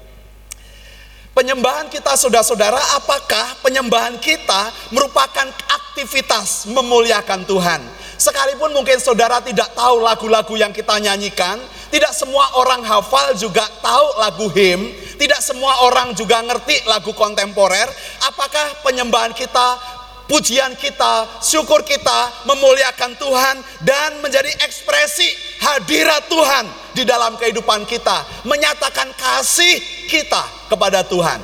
Penyembahan 1.33 1.89
kita 1.89 2.13
saudara-saudara, 2.13 2.77
apakah 2.93 3.57
penyembahan 3.65 4.21
kita 4.21 4.69
merupakan 4.93 5.49
aktivitas 5.65 6.69
memuliakan 6.69 7.41
Tuhan? 7.49 7.81
Sekalipun 8.21 8.69
mungkin 8.69 9.01
saudara 9.01 9.41
tidak 9.41 9.73
tahu 9.73 9.97
lagu-lagu 10.05 10.53
yang 10.53 10.69
kita 10.69 10.93
nyanyikan, 11.01 11.57
tidak 11.89 12.13
semua 12.13 12.53
orang 12.61 12.85
hafal 12.85 13.33
juga 13.33 13.65
tahu 13.81 14.07
lagu 14.21 14.45
him, 14.53 14.93
tidak 15.17 15.41
semua 15.41 15.89
orang 15.89 16.13
juga 16.13 16.37
ngerti 16.45 16.85
lagu 16.85 17.09
kontemporer. 17.17 17.89
Apakah 18.29 18.85
penyembahan 18.85 19.33
kita 19.33 19.81
pujian 20.27 20.73
kita, 20.79 21.43
syukur 21.43 21.83
kita 21.83 22.47
memuliakan 22.47 23.15
Tuhan 23.19 23.55
dan 23.83 24.19
menjadi 24.23 24.49
ekspresi 24.63 25.27
hadirat 25.59 26.27
Tuhan 26.31 26.65
di 26.95 27.03
dalam 27.03 27.36
kehidupan 27.36 27.83
kita, 27.83 28.45
menyatakan 28.47 29.12
kasih 29.17 29.81
kita 30.07 30.43
kepada 30.71 31.03
Tuhan. 31.03 31.41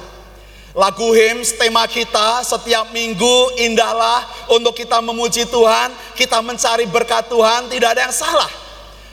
Lagu 0.77 1.11
hymns 1.11 1.57
tema 1.57 1.89
kita 1.89 2.45
setiap 2.45 2.93
minggu 2.93 3.57
indahlah 3.57 4.21
untuk 4.53 4.77
kita 4.77 5.01
memuji 5.01 5.43
Tuhan, 5.49 5.91
kita 6.13 6.39
mencari 6.45 6.85
berkat 6.85 7.25
Tuhan, 7.27 7.67
tidak 7.73 7.97
ada 7.97 8.01
yang 8.07 8.15
salah. 8.15 8.47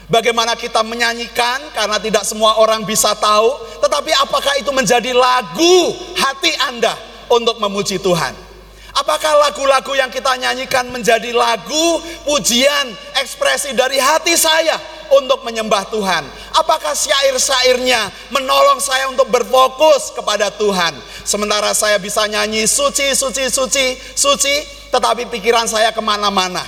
Bagaimana 0.07 0.55
kita 0.55 0.87
menyanyikan 0.87 1.74
karena 1.74 1.98
tidak 1.98 2.22
semua 2.22 2.62
orang 2.62 2.87
bisa 2.87 3.11
tahu, 3.18 3.59
tetapi 3.83 4.14
apakah 4.22 4.55
itu 4.55 4.70
menjadi 4.70 5.11
lagu 5.11 5.96
hati 6.14 6.55
Anda 6.70 6.94
untuk 7.26 7.59
memuji 7.59 7.98
Tuhan? 7.98 8.45
Apakah 8.96 9.37
lagu-lagu 9.44 9.92
yang 9.92 10.09
kita 10.09 10.40
nyanyikan 10.40 10.88
menjadi 10.88 11.28
lagu 11.37 12.00
pujian 12.24 12.88
ekspresi 13.20 13.76
dari 13.76 14.00
hati 14.00 14.32
saya 14.40 14.80
untuk 15.12 15.44
menyembah 15.44 15.85
Tuhan? 15.92 16.24
Apakah 16.56 16.96
syair-syairnya 16.96 18.09
menolong 18.32 18.80
saya 18.80 19.12
untuk 19.12 19.28
berfokus 19.28 20.16
kepada 20.16 20.48
Tuhan? 20.48 20.96
Sementara 21.28 21.76
saya 21.76 22.00
bisa 22.00 22.24
nyanyi 22.24 22.64
suci, 22.64 23.12
suci, 23.12 23.52
suci, 23.52 23.87
suci, 24.16 24.54
tetapi 24.88 25.28
pikiran 25.28 25.68
saya 25.68 25.92
ke 25.92 26.00
mana-mana. 26.00 26.64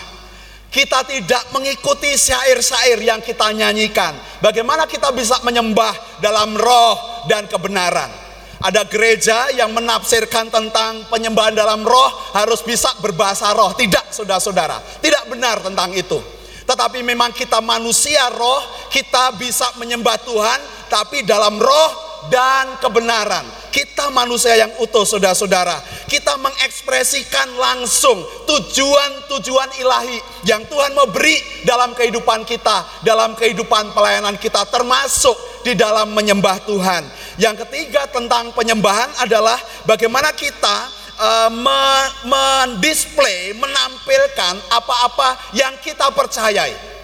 Kita 0.69 1.09
tidak 1.09 1.49
mengikuti 1.57 2.13
syair-syair 2.13 3.01
yang 3.01 3.25
kita 3.25 3.57
nyanyikan. 3.57 4.13
Bagaimana 4.45 4.85
kita 4.85 5.17
bisa 5.17 5.41
menyembah 5.49 6.21
dalam 6.21 6.53
roh 6.61 7.25
dan 7.25 7.49
kebenaran? 7.49 8.28
Ada 8.59 8.83
gereja 8.91 9.55
yang 9.55 9.71
menafsirkan 9.71 10.51
tentang 10.51 11.07
penyembahan 11.07 11.55
dalam 11.55 11.87
roh 11.87 12.11
harus 12.35 12.59
bisa 12.67 12.91
berbahasa 12.99 13.55
roh. 13.55 13.71
Tidak, 13.77 14.11
saudara-saudara. 14.11 14.83
Tidak 14.99 15.31
benar 15.31 15.63
tentang 15.63 15.95
itu. 15.95 16.19
Tetapi 16.67 17.01
memang 17.07 17.31
kita 17.31 17.63
manusia 17.63 18.29
roh, 18.35 18.61
kita 18.91 19.39
bisa 19.39 19.79
menyembah 19.79 20.19
Tuhan, 20.27 20.61
tapi 20.91 21.23
dalam 21.23 21.57
roh 21.57 22.08
dan 22.27 22.75
kebenaran. 22.83 23.47
Kita 23.71 24.11
manusia 24.11 24.59
yang 24.59 24.75
utuh, 24.83 25.07
saudara-saudara. 25.07 25.79
Kita 26.11 26.35
mengekspresikan 26.41 27.55
langsung 27.55 28.19
tujuan-tujuan 28.49 29.79
ilahi 29.79 30.19
yang 30.43 30.67
Tuhan 30.67 30.99
mau 30.99 31.07
beri 31.07 31.39
dalam 31.63 31.95
kehidupan 31.95 32.43
kita, 32.43 33.07
dalam 33.07 33.39
kehidupan 33.39 33.95
pelayanan 33.95 34.35
kita, 34.35 34.67
termasuk 34.67 35.39
di 35.63 35.79
dalam 35.79 36.11
menyembah 36.11 36.59
Tuhan. 36.67 37.07
Yang 37.39 37.69
ketiga 37.69 38.11
tentang 38.11 38.51
penyembahan 38.51 39.15
adalah 39.23 39.61
bagaimana 39.87 40.35
kita 40.35 40.91
uh, 41.21 41.51
me- 41.53 42.11
mendisplay, 42.27 43.55
menampilkan 43.55 44.59
apa-apa 44.75 45.55
yang 45.55 45.77
kita 45.79 46.11
percayai. 46.11 46.98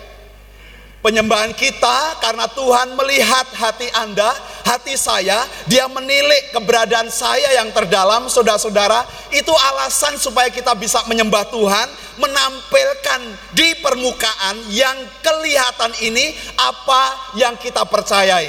Penyembahan 1.05 1.53
kita 1.53 2.17
karena 2.17 2.49
Tuhan 2.49 2.97
melihat 2.97 3.45
hati 3.53 3.93
Anda, 3.93 4.33
hati 4.65 4.97
saya, 4.97 5.45
Dia 5.69 5.85
menilik 5.85 6.57
keberadaan 6.57 7.13
saya 7.13 7.61
yang 7.61 7.69
terdalam, 7.77 8.25
saudara-saudara. 8.33 9.05
Itu 9.29 9.53
alasan 9.53 10.17
supaya 10.17 10.49
kita 10.49 10.73
bisa 10.73 11.05
menyembah 11.05 11.45
Tuhan, 11.53 11.93
menampilkan 12.17 13.21
di 13.53 13.77
permukaan 13.85 14.65
yang 14.73 14.97
kelihatan 15.21 15.93
ini 16.01 16.33
apa 16.57 17.37
yang 17.37 17.53
kita 17.61 17.85
percayai 17.85 18.49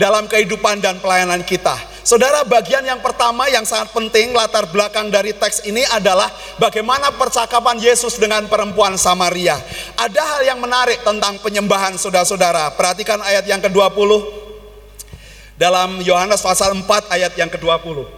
dalam 0.00 0.24
kehidupan 0.32 0.80
dan 0.80 0.96
pelayanan 0.96 1.44
kita. 1.44 1.76
Saudara, 2.00 2.40
bagian 2.48 2.80
yang 2.80 3.04
pertama 3.04 3.44
yang 3.52 3.68
sangat 3.68 3.92
penting 3.92 4.32
latar 4.32 4.64
belakang 4.72 5.12
dari 5.12 5.36
teks 5.36 5.68
ini 5.68 5.84
adalah 5.92 6.32
bagaimana 6.56 7.12
percakapan 7.12 7.76
Yesus 7.76 8.16
dengan 8.16 8.48
perempuan 8.48 8.96
Samaria. 8.96 9.60
Ada 10.00 10.22
hal 10.24 10.40
yang 10.48 10.58
menarik 10.64 11.04
tentang 11.04 11.36
penyembahan 11.44 11.92
saudara-saudara. 12.00 12.72
Perhatikan 12.72 13.20
ayat 13.20 13.44
yang 13.44 13.60
ke-20 13.60 14.24
dalam 15.60 16.00
Yohanes 16.00 16.40
pasal 16.40 16.72
4 16.72 16.88
ayat 17.12 17.36
yang 17.36 17.52
ke-20. 17.52 18.08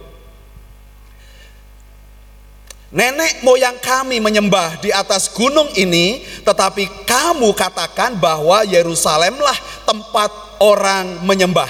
Nenek 2.95 3.43
moyang 3.43 3.75
kami 3.83 4.23
menyembah 4.23 4.79
di 4.79 4.95
atas 4.95 5.27
gunung 5.27 5.67
ini, 5.75 6.23
tetapi 6.47 6.87
kamu 7.03 7.51
katakan 7.51 8.15
bahwa 8.15 8.63
Yerusalemlah 8.63 9.83
tempat 9.83 10.31
orang 10.63 11.19
menyembah. 11.27 11.67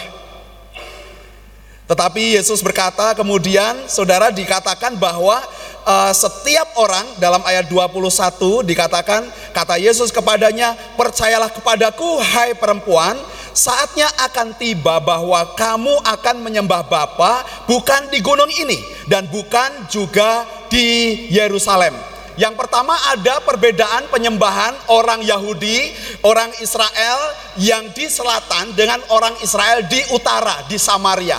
Tetapi 1.89 2.37
Yesus 2.37 2.61
berkata 2.61 3.17
kemudian 3.17 3.89
saudara 3.89 4.29
dikatakan 4.29 4.93
bahwa 4.93 5.41
uh, 5.85 6.11
setiap 6.15 6.75
orang 6.79 7.05
dalam 7.19 7.43
ayat 7.43 7.67
21 7.67 8.63
dikatakan 8.67 9.27
kata 9.51 9.75
Yesus 9.79 10.09
kepadanya 10.09 10.75
percayalah 10.95 11.51
kepadaku 11.51 12.19
hai 12.19 12.55
perempuan 12.55 13.15
saatnya 13.53 14.09
akan 14.17 14.57
tiba 14.57 14.97
bahwa 14.99 15.53
kamu 15.53 15.93
akan 16.01 16.35
menyembah 16.41 16.83
Bapa 16.89 17.45
bukan 17.69 18.09
di 18.09 18.19
gunung 18.19 18.49
ini 18.49 18.81
dan 19.05 19.29
bukan 19.29 19.87
juga 19.87 20.43
di 20.67 21.29
Yerusalem. 21.29 21.93
Yang 22.33 22.57
pertama 22.57 22.97
ada 23.13 23.45
perbedaan 23.45 24.09
penyembahan 24.09 24.73
orang 24.89 25.21
Yahudi, 25.21 25.93
orang 26.25 26.49
Israel 26.65 27.19
yang 27.61 27.93
di 27.93 28.09
selatan 28.09 28.73
dengan 28.73 28.97
orang 29.13 29.37
Israel 29.45 29.85
di 29.85 30.01
utara, 30.09 30.65
di 30.65 30.81
Samaria. 30.81 31.37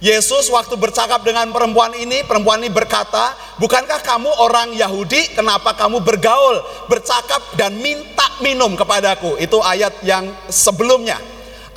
Yesus 0.00 0.48
waktu 0.48 0.80
bercakap 0.80 1.20
dengan 1.28 1.52
perempuan 1.52 1.92
ini, 1.92 2.24
perempuan 2.24 2.64
ini 2.64 2.72
berkata, 2.72 3.36
"Bukankah 3.60 4.00
kamu 4.00 4.32
orang 4.40 4.72
Yahudi? 4.72 5.36
Kenapa 5.36 5.76
kamu 5.76 6.00
bergaul, 6.00 6.56
bercakap 6.88 7.44
dan 7.60 7.76
minta 7.84 8.24
minum 8.40 8.72
kepadaku?" 8.80 9.36
Itu 9.36 9.60
ayat 9.60 10.00
yang 10.00 10.32
sebelumnya. 10.48 11.20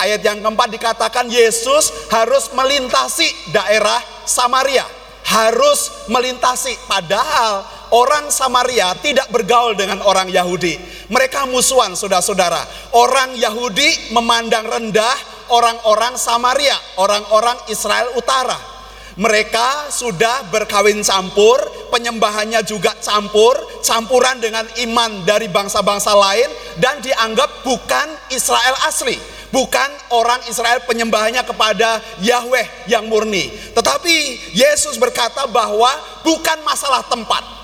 Ayat 0.00 0.24
yang 0.24 0.40
keempat 0.40 0.72
dikatakan 0.72 1.28
Yesus 1.28 2.08
harus 2.08 2.48
melintasi 2.56 3.28
daerah 3.52 4.00
Samaria, 4.24 4.88
harus 5.28 6.08
melintasi 6.08 6.80
padahal 6.88 7.83
orang 7.94 8.26
Samaria 8.34 8.90
tidak 8.98 9.30
bergaul 9.30 9.78
dengan 9.78 10.02
orang 10.02 10.26
Yahudi. 10.26 10.74
Mereka 11.14 11.46
musuhan 11.46 11.94
saudara-saudara. 11.94 12.90
Orang 12.98 13.38
Yahudi 13.38 14.10
memandang 14.10 14.66
rendah 14.66 15.14
orang-orang 15.54 16.18
Samaria, 16.18 16.74
orang-orang 16.98 17.54
Israel 17.70 18.10
Utara. 18.18 18.74
Mereka 19.14 19.94
sudah 19.94 20.50
berkawin 20.50 20.98
campur, 21.06 21.62
penyembahannya 21.94 22.66
juga 22.66 22.90
campur, 22.98 23.54
campuran 23.78 24.42
dengan 24.42 24.66
iman 24.82 25.22
dari 25.22 25.46
bangsa-bangsa 25.46 26.18
lain 26.18 26.50
dan 26.82 26.98
dianggap 26.98 27.62
bukan 27.62 28.10
Israel 28.34 28.74
asli, 28.90 29.14
bukan 29.54 29.86
orang 30.10 30.42
Israel 30.50 30.82
penyembahannya 30.82 31.46
kepada 31.46 32.02
Yahweh 32.26 32.90
yang 32.90 33.06
murni. 33.06 33.54
Tetapi 33.70 34.50
Yesus 34.50 34.98
berkata 34.98 35.46
bahwa 35.46 35.94
bukan 36.26 36.66
masalah 36.66 37.06
tempat, 37.06 37.63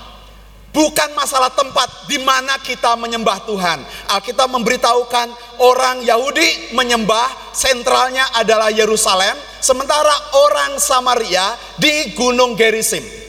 Bukan 0.71 1.11
masalah 1.11 1.51
tempat 1.51 2.07
di 2.07 2.15
mana 2.23 2.55
kita 2.63 2.95
menyembah 2.95 3.43
Tuhan. 3.43 3.83
Alkitab 4.07 4.47
memberitahukan 4.55 5.59
orang 5.59 5.99
Yahudi 6.07 6.71
menyembah 6.71 7.51
sentralnya 7.51 8.31
adalah 8.39 8.71
Yerusalem, 8.71 9.35
sementara 9.59 10.15
orang 10.31 10.79
Samaria 10.79 11.59
di 11.75 12.15
Gunung 12.15 12.55
Gerisim. 12.55 13.20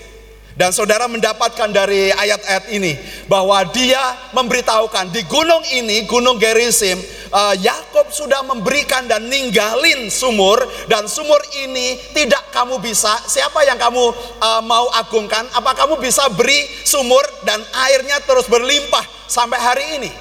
Dan 0.53 0.69
saudara 0.69 1.09
mendapatkan 1.09 1.73
dari 1.73 2.13
ayat-ayat 2.13 2.69
ini 2.77 2.93
bahwa 3.25 3.65
dia 3.73 4.01
memberitahukan 4.37 5.09
di 5.09 5.25
gunung 5.25 5.65
ini, 5.73 6.05
Gunung 6.05 6.37
Gerisim, 6.37 7.01
uh, 7.33 7.57
Yakob 7.57 8.13
sudah 8.13 8.45
memberikan 8.45 9.09
dan 9.09 9.33
ninggalin 9.33 10.13
sumur 10.13 10.61
dan 10.93 11.09
sumur 11.09 11.41
ini 11.65 11.97
tidak 12.13 12.53
kamu 12.53 12.77
bisa. 12.85 13.17
Siapa 13.25 13.65
yang 13.65 13.81
kamu 13.81 14.05
uh, 14.45 14.61
mau 14.61 14.93
agungkan? 14.93 15.49
Apa 15.57 15.73
kamu 15.73 15.97
bisa 15.97 16.29
beri 16.37 16.69
sumur 16.85 17.25
dan 17.49 17.65
airnya 17.89 18.21
terus 18.21 18.45
berlimpah 18.45 19.05
sampai 19.25 19.59
hari 19.59 19.87
ini? 19.97 20.13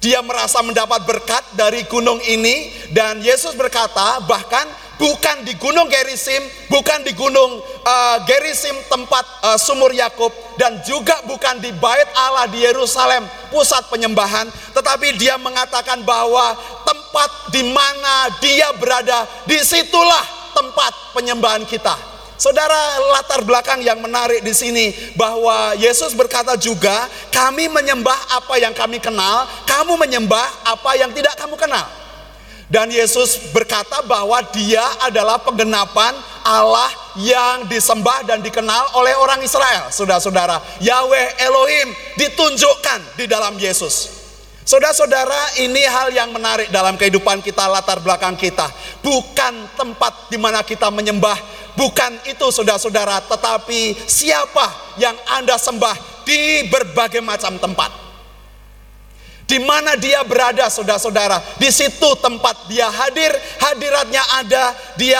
Dia 0.00 0.24
merasa 0.24 0.64
mendapat 0.64 1.04
berkat 1.04 1.44
dari 1.60 1.84
gunung 1.84 2.24
ini 2.24 2.72
dan 2.88 3.20
Yesus 3.20 3.52
berkata 3.52 4.24
bahkan 4.24 4.64
bukan 5.00 5.48
di 5.48 5.56
gunung 5.56 5.88
Gerisim, 5.88 6.44
bukan 6.68 7.00
di 7.00 7.16
gunung 7.16 7.64
uh, 7.64 8.16
Gerisim 8.28 8.76
tempat 8.92 9.24
uh, 9.40 9.56
sumur 9.56 9.96
Yakub 9.96 10.28
dan 10.60 10.84
juga 10.84 11.24
bukan 11.24 11.56
di 11.56 11.72
bait 11.72 12.06
Allah 12.12 12.44
di 12.52 12.60
Yerusalem 12.60 13.24
pusat 13.48 13.88
penyembahan, 13.88 14.52
tetapi 14.76 15.16
dia 15.16 15.40
mengatakan 15.40 16.04
bahwa 16.04 16.52
tempat 16.84 17.48
di 17.48 17.64
mana 17.72 18.28
dia 18.44 18.68
berada 18.76 19.24
di 19.48 19.56
situlah 19.64 20.52
tempat 20.52 21.16
penyembahan 21.16 21.64
kita. 21.64 21.96
Saudara, 22.40 22.96
latar 23.12 23.44
belakang 23.44 23.84
yang 23.84 24.00
menarik 24.00 24.40
di 24.40 24.56
sini 24.56 24.96
bahwa 25.12 25.76
Yesus 25.76 26.16
berkata 26.16 26.56
juga, 26.56 27.04
kami 27.28 27.68
menyembah 27.68 28.16
apa 28.32 28.56
yang 28.56 28.72
kami 28.72 28.96
kenal, 28.96 29.44
kamu 29.68 29.92
menyembah 30.00 30.64
apa 30.64 30.96
yang 30.96 31.12
tidak 31.12 31.36
kamu 31.36 31.52
kenal. 31.60 31.99
Dan 32.70 32.86
Yesus 32.86 33.50
berkata 33.50 33.98
bahwa 34.06 34.38
dia 34.54 34.86
adalah 35.02 35.42
penggenapan 35.42 36.14
Allah 36.46 36.86
yang 37.18 37.66
disembah 37.66 38.22
dan 38.22 38.38
dikenal 38.38 38.94
oleh 38.94 39.10
orang 39.18 39.42
Israel. 39.42 39.90
Saudara-saudara, 39.90 40.62
Yahweh 40.78 41.42
Elohim 41.42 41.90
ditunjukkan 42.14 43.18
di 43.18 43.26
dalam 43.26 43.58
Yesus. 43.58 44.22
Saudara-saudara, 44.62 45.58
ini 45.66 45.82
hal 45.82 46.14
yang 46.14 46.30
menarik 46.30 46.70
dalam 46.70 46.94
kehidupan 46.94 47.42
kita, 47.42 47.66
latar 47.66 47.98
belakang 47.98 48.38
kita. 48.38 48.70
Bukan 49.02 49.74
tempat 49.74 50.30
di 50.30 50.38
mana 50.38 50.62
kita 50.62 50.94
menyembah, 50.94 51.34
bukan 51.74 52.22
itu 52.30 52.54
saudara-saudara, 52.54 53.18
tetapi 53.26 53.98
siapa 54.06 54.94
yang 54.94 55.18
Anda 55.34 55.58
sembah 55.58 56.22
di 56.22 56.70
berbagai 56.70 57.18
macam 57.18 57.58
tempat. 57.58 58.09
Di 59.50 59.58
mana 59.58 59.98
dia 59.98 60.22
berada 60.22 60.70
saudara-saudara, 60.70 61.42
di 61.58 61.74
situ 61.74 62.14
tempat 62.22 62.70
dia 62.70 62.86
hadir, 62.86 63.34
hadiratnya 63.58 64.22
ada, 64.38 64.78
dia 64.94 65.18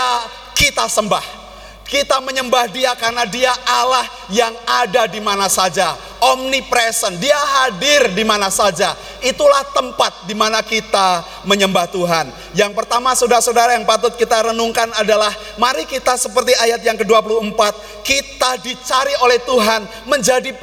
kita 0.55 0.87
sembah. 0.87 1.43
Kita 1.91 2.23
menyembah 2.23 2.71
dia 2.71 2.95
karena 2.95 3.27
dia 3.27 3.51
Allah 3.67 4.07
yang 4.31 4.55
ada 4.63 5.11
di 5.11 5.19
mana 5.19 5.51
saja. 5.51 5.99
Omnipresent, 6.23 7.19
dia 7.19 7.35
hadir 7.35 8.15
di 8.15 8.23
mana 8.23 8.47
saja. 8.47 8.95
Itulah 9.19 9.67
tempat 9.75 10.23
di 10.31 10.39
mana 10.39 10.63
kita 10.63 11.27
menyembah 11.43 11.91
Tuhan. 11.91 12.31
Yang 12.55 12.79
pertama 12.79 13.11
saudara-saudara 13.19 13.75
yang 13.75 13.83
patut 13.83 14.15
kita 14.15 14.55
renungkan 14.55 14.87
adalah 14.95 15.35
mari 15.59 15.83
kita 15.83 16.15
seperti 16.15 16.55
ayat 16.63 16.79
yang 16.87 16.95
ke-24, 16.95 17.59
kita 18.07 18.63
dicari 18.63 19.19
oleh 19.27 19.43
Tuhan 19.43 19.83
menjadi 20.07 20.55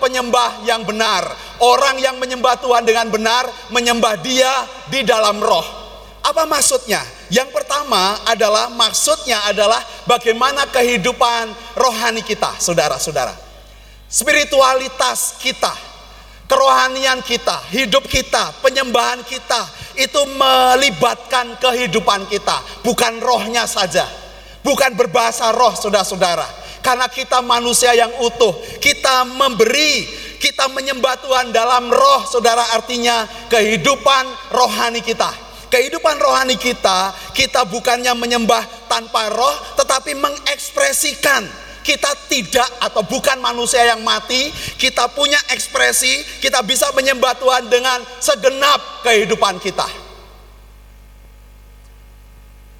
penyembah-penyembah 0.00 0.68
yang 0.68 0.82
benar. 0.84 1.24
Orang 1.60 1.96
yang 2.00 2.20
menyembah 2.20 2.60
Tuhan 2.60 2.84
dengan 2.84 3.08
benar, 3.08 3.48
menyembah 3.72 4.20
dia 4.20 4.52
di 4.92 5.02
dalam 5.02 5.40
roh. 5.40 5.64
Apa 6.26 6.44
maksudnya? 6.44 7.00
Yang 7.30 7.54
pertama 7.54 8.18
adalah 8.26 8.70
maksudnya 8.70 9.46
adalah 9.46 9.78
bagaimana 10.06 10.66
kehidupan 10.70 11.76
rohani 11.78 12.22
kita, 12.22 12.58
saudara-saudara. 12.58 13.34
Spiritualitas 14.06 15.38
kita, 15.42 15.74
kerohanian 16.46 17.22
kita, 17.22 17.62
hidup 17.74 18.06
kita, 18.06 18.54
penyembahan 18.62 19.22
kita 19.26 19.66
itu 19.98 20.20
melibatkan 20.34 21.58
kehidupan 21.58 22.26
kita, 22.30 22.62
bukan 22.82 23.18
rohnya 23.22 23.66
saja. 23.66 24.06
Bukan 24.66 24.98
berbahasa 24.98 25.54
roh, 25.54 25.78
saudara-saudara. 25.78 26.65
Karena 26.86 27.10
kita 27.10 27.42
manusia 27.42 27.90
yang 27.98 28.14
utuh, 28.22 28.54
kita 28.78 29.26
memberi, 29.26 30.06
kita 30.38 30.70
menyembah 30.70 31.18
Tuhan 31.18 31.50
dalam 31.50 31.90
roh, 31.90 32.22
saudara 32.30 32.62
artinya 32.78 33.26
kehidupan 33.50 34.54
rohani 34.54 35.02
kita 35.02 35.46
kehidupan 35.66 36.16
rohani 36.22 36.54
kita, 36.54 37.10
kita 37.34 37.66
bukannya 37.66 38.14
menyembah 38.14 38.86
tanpa 38.86 39.34
roh, 39.34 39.56
tetapi 39.74 40.14
mengekspresikan 40.14 41.42
kita 41.86 42.10
tidak 42.26 42.66
atau 42.82 43.06
bukan 43.06 43.38
manusia 43.38 43.86
yang 43.86 44.02
mati, 44.02 44.50
kita 44.74 45.06
punya 45.14 45.38
ekspresi, 45.54 46.42
kita 46.42 46.58
bisa 46.66 46.90
menyembah 46.98 47.38
Tuhan 47.38 47.70
dengan 47.70 48.02
segenap 48.18 49.06
kehidupan 49.06 49.62
kita. 49.62 50.05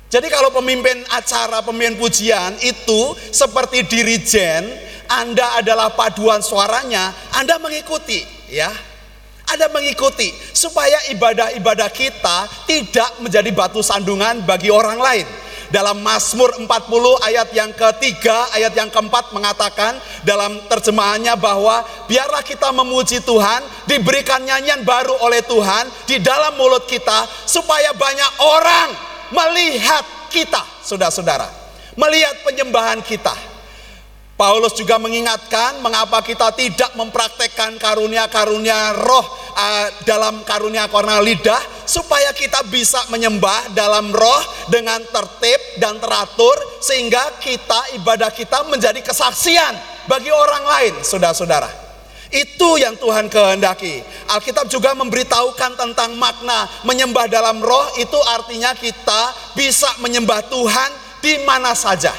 Jadi 0.06 0.30
kalau 0.30 0.54
pemimpin 0.54 1.02
acara, 1.10 1.66
pemimpin 1.66 1.98
pujian 1.98 2.54
itu 2.62 3.14
seperti 3.34 3.82
dirijen, 3.90 4.62
Anda 5.10 5.58
adalah 5.58 5.98
paduan 5.98 6.38
suaranya, 6.46 7.10
Anda 7.34 7.58
mengikuti, 7.58 8.22
ya. 8.46 8.70
Anda 9.46 9.70
mengikuti 9.70 10.30
supaya 10.50 10.98
ibadah-ibadah 11.14 11.90
kita 11.94 12.66
tidak 12.66 13.22
menjadi 13.22 13.50
batu 13.54 13.78
sandungan 13.78 14.42
bagi 14.42 14.74
orang 14.74 14.98
lain. 14.98 15.26
Dalam 15.70 15.98
Mazmur 15.98 16.62
40 16.62 16.66
ayat 17.26 17.50
yang 17.50 17.74
ketiga, 17.74 18.46
ayat 18.54 18.74
yang 18.78 18.86
keempat 18.90 19.34
mengatakan 19.34 19.98
dalam 20.22 20.62
terjemahannya 20.70 21.34
bahwa 21.38 21.82
biarlah 22.06 22.42
kita 22.46 22.70
memuji 22.70 23.18
Tuhan, 23.22 23.66
diberikan 23.90 24.42
nyanyian 24.46 24.86
baru 24.86 25.18
oleh 25.18 25.42
Tuhan 25.42 25.90
di 26.06 26.22
dalam 26.22 26.54
mulut 26.54 26.86
kita 26.86 27.26
supaya 27.50 27.90
banyak 27.94 28.30
orang 28.38 29.15
melihat 29.32 30.04
kita, 30.28 30.62
saudara-saudara. 30.82 31.48
Melihat 31.96 32.44
penyembahan 32.44 33.00
kita 33.00 33.32
Paulus 34.36 34.76
juga 34.76 35.00
mengingatkan 35.00 35.80
mengapa 35.80 36.20
kita 36.20 36.52
tidak 36.52 36.92
mempraktekkan 36.92 37.80
karunia-karunia 37.80 38.92
roh 38.92 39.24
uh, 39.56 39.88
dalam 40.04 40.44
karunia 40.44 40.92
karena 40.92 41.24
lidah 41.24 41.56
supaya 41.88 42.36
kita 42.36 42.60
bisa 42.68 43.00
menyembah 43.08 43.72
dalam 43.72 44.12
roh 44.12 44.44
dengan 44.68 45.00
tertib 45.08 45.80
dan 45.80 45.96
teratur 45.96 46.52
sehingga 46.84 47.40
kita 47.40 47.96
ibadah 47.96 48.28
kita 48.28 48.68
menjadi 48.68 49.00
kesaksian 49.00 50.04
bagi 50.04 50.28
orang 50.28 50.64
lain, 50.68 50.94
saudara-saudara. 51.00 51.85
Itu 52.36 52.76
yang 52.76 53.00
Tuhan 53.00 53.32
kehendaki. 53.32 54.04
Alkitab 54.28 54.68
juga 54.68 54.92
memberitahukan 54.92 55.72
tentang 55.72 56.20
makna 56.20 56.68
menyembah 56.84 57.24
dalam 57.32 57.64
roh 57.64 57.96
itu 57.96 58.18
artinya 58.36 58.76
kita 58.76 59.32
bisa 59.56 59.88
menyembah 60.04 60.44
Tuhan 60.52 60.90
di 61.24 61.40
mana 61.48 61.72
saja 61.72 62.12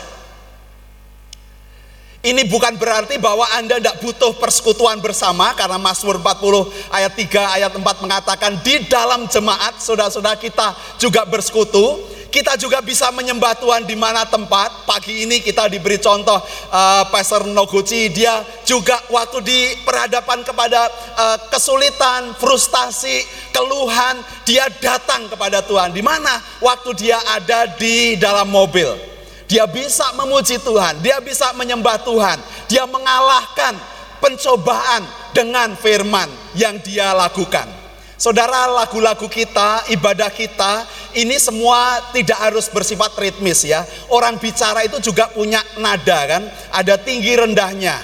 ini 2.28 2.44
bukan 2.44 2.76
berarti 2.76 3.22
bahwa 3.22 3.48
Anda 3.56 3.80
tidak 3.80 4.04
butuh 4.04 4.36
persekutuan 4.36 5.00
bersama 5.00 5.56
karena 5.56 5.80
Mazmur 5.80 6.20
40 6.20 6.92
ayat 6.92 7.14
3 7.16 7.56
ayat 7.56 7.72
4 7.72 8.04
mengatakan 8.04 8.52
di 8.66 8.84
dalam 8.92 9.32
jemaat 9.32 9.80
saudara-saudara 9.80 10.36
kita 10.36 10.76
juga 11.00 11.24
bersekutu. 11.24 12.17
Kita 12.28 12.60
juga 12.60 12.84
bisa 12.84 13.10
menyembah 13.16 13.56
Tuhan 13.58 13.88
di 13.88 13.96
mana 13.96 14.28
tempat. 14.28 14.84
Pagi 14.84 15.26
ini 15.26 15.40
kita 15.40 15.72
diberi 15.72 15.98
contoh 15.98 16.38
uh, 16.72 17.04
Pastor 17.08 17.48
Noguchi 17.48 18.12
dia 18.12 18.44
juga 18.68 19.00
waktu 19.10 19.40
di 19.44 19.60
perhadapan 19.84 20.44
kepada 20.44 20.88
uh, 21.18 21.38
kesulitan, 21.50 22.36
frustasi, 22.36 23.24
keluhan, 23.56 24.20
dia 24.44 24.68
datang 24.80 25.28
kepada 25.32 25.64
Tuhan. 25.64 25.96
Di 25.96 26.04
mana? 26.04 26.40
Waktu 26.60 26.90
dia 26.96 27.18
ada 27.24 27.68
di 27.80 28.20
dalam 28.20 28.52
mobil 28.52 29.18
dia 29.48 29.64
bisa 29.64 30.12
memuji 30.20 30.60
Tuhan, 30.60 31.00
dia 31.00 31.24
bisa 31.24 31.56
menyembah 31.56 32.04
Tuhan, 32.04 32.36
dia 32.68 32.84
mengalahkan 32.84 33.80
pencobaan 34.20 35.08
dengan 35.32 35.72
firman 35.80 36.28
yang 36.52 36.76
dia 36.84 37.16
lakukan. 37.16 37.77
Saudara, 38.18 38.66
lagu-lagu 38.66 39.30
kita, 39.30 39.86
ibadah 39.94 40.34
kita, 40.34 40.90
ini 41.14 41.38
semua 41.38 42.02
tidak 42.10 42.42
harus 42.42 42.66
bersifat 42.66 43.14
ritmis 43.14 43.62
ya. 43.62 43.86
Orang 44.10 44.42
bicara 44.42 44.82
itu 44.82 44.98
juga 44.98 45.30
punya 45.30 45.62
nada 45.78 46.26
kan, 46.26 46.44
ada 46.74 46.98
tinggi 46.98 47.38
rendahnya. 47.38 48.02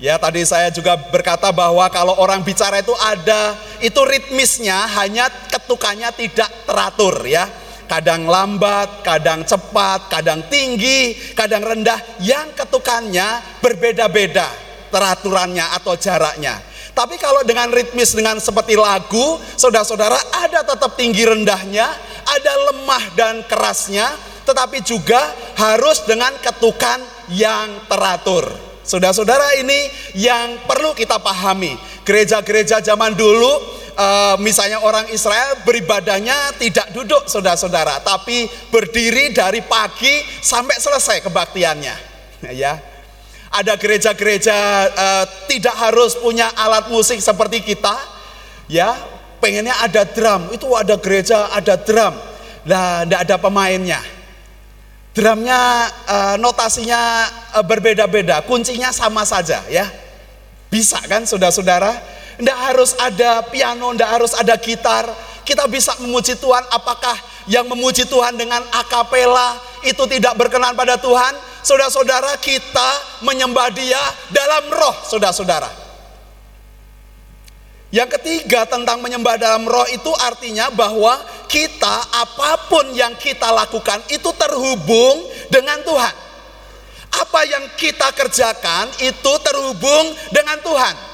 Ya, 0.00 0.16
tadi 0.16 0.42
saya 0.48 0.72
juga 0.72 0.96
berkata 0.96 1.52
bahwa 1.52 1.84
kalau 1.92 2.16
orang 2.16 2.40
bicara 2.40 2.80
itu 2.80 2.96
ada, 2.96 3.54
itu 3.84 4.00
ritmisnya 4.00 4.88
hanya 4.98 5.28
ketukannya 5.52 6.10
tidak 6.16 6.50
teratur 6.64 7.22
ya 7.28 7.46
kadang 7.92 8.24
lambat, 8.24 9.04
kadang 9.04 9.44
cepat, 9.44 10.08
kadang 10.08 10.48
tinggi, 10.48 11.12
kadang 11.36 11.60
rendah, 11.60 12.00
yang 12.24 12.48
ketukannya 12.56 13.60
berbeda-beda 13.60 14.48
teraturannya 14.88 15.76
atau 15.76 15.92
jaraknya. 16.00 16.71
Tapi 16.92 17.16
kalau 17.16 17.40
dengan 17.48 17.72
ritmis 17.72 18.12
dengan 18.12 18.36
seperti 18.36 18.76
lagu, 18.76 19.40
saudara-saudara 19.56 20.16
ada 20.44 20.60
tetap 20.60 20.92
tinggi 20.92 21.24
rendahnya, 21.24 21.88
ada 22.28 22.52
lemah 22.68 23.04
dan 23.16 23.34
kerasnya, 23.48 24.12
tetapi 24.44 24.84
juga 24.84 25.20
harus 25.56 26.04
dengan 26.04 26.36
ketukan 26.44 27.00
yang 27.32 27.88
teratur. 27.88 28.44
Saudara-saudara 28.84 29.56
ini 29.62 29.88
yang 30.20 30.68
perlu 30.68 30.92
kita 30.92 31.16
pahami. 31.16 31.72
Gereja-gereja 32.04 32.84
zaman 32.84 33.16
dulu 33.16 33.48
uh, 33.96 34.36
misalnya 34.42 34.82
orang 34.84 35.08
Israel 35.14 35.64
beribadahnya 35.64 36.60
tidak 36.60 36.92
duduk 36.92 37.24
saudara-saudara, 37.24 38.04
tapi 38.04 38.44
berdiri 38.68 39.32
dari 39.32 39.64
pagi 39.64 40.20
sampai 40.44 40.76
selesai 40.76 41.24
kebaktiannya. 41.24 41.96
ya, 42.52 42.91
ada 43.52 43.76
gereja-gereja 43.76 44.56
uh, 44.88 45.24
tidak 45.44 45.76
harus 45.76 46.16
punya 46.16 46.48
alat 46.56 46.88
musik 46.88 47.20
seperti 47.20 47.60
kita, 47.60 47.92
ya, 48.66 48.96
pengennya 49.38 49.76
ada 49.84 50.08
drum, 50.08 50.48
itu 50.56 50.64
ada 50.72 50.96
gereja 50.96 51.52
ada 51.52 51.76
drum, 51.76 52.16
lah 52.64 53.04
tidak 53.04 53.20
ada 53.28 53.36
pemainnya. 53.36 54.00
Drumnya 55.12 55.92
uh, 56.08 56.34
notasinya 56.40 57.28
uh, 57.60 57.64
berbeda-beda, 57.64 58.40
kuncinya 58.48 58.88
sama 58.88 59.28
saja 59.28 59.60
ya. 59.68 59.84
Bisa 60.72 60.96
kan 61.04 61.28
saudara-saudara? 61.28 61.92
Tidak 62.40 62.58
harus 62.64 62.96
ada 62.96 63.44
piano, 63.52 63.92
tidak 63.92 64.08
harus 64.08 64.32
ada 64.32 64.56
gitar. 64.56 65.04
Kita 65.42 65.66
bisa 65.66 65.98
memuji 65.98 66.38
Tuhan. 66.38 66.62
Apakah 66.70 67.14
yang 67.50 67.66
memuji 67.66 68.06
Tuhan 68.06 68.38
dengan 68.38 68.62
akapela 68.70 69.58
itu 69.82 70.02
tidak 70.06 70.38
berkenan 70.38 70.78
pada 70.78 70.98
Tuhan? 70.98 71.34
Saudara-saudara 71.62 72.38
kita 72.42 73.20
menyembah 73.22 73.70
dia 73.70 74.00
dalam 74.30 74.70
roh 74.70 74.96
saudara-saudara. 75.06 75.70
Yang 77.92 78.16
ketiga 78.18 78.64
tentang 78.64 79.04
menyembah 79.04 79.36
dalam 79.36 79.68
roh 79.68 79.84
itu 79.92 80.08
artinya 80.16 80.72
bahwa 80.72 81.20
kita 81.44 82.08
apa 82.24 82.64
pun 82.72 82.88
yang 82.96 83.12
kita 83.20 83.52
lakukan 83.52 84.00
itu 84.08 84.32
terhubung 84.32 85.28
dengan 85.52 85.76
Tuhan. 85.84 86.14
Apa 87.12 87.44
yang 87.44 87.68
kita 87.76 88.08
kerjakan 88.16 88.88
itu 89.04 89.32
terhubung 89.44 90.16
dengan 90.32 90.56
Tuhan. 90.64 91.11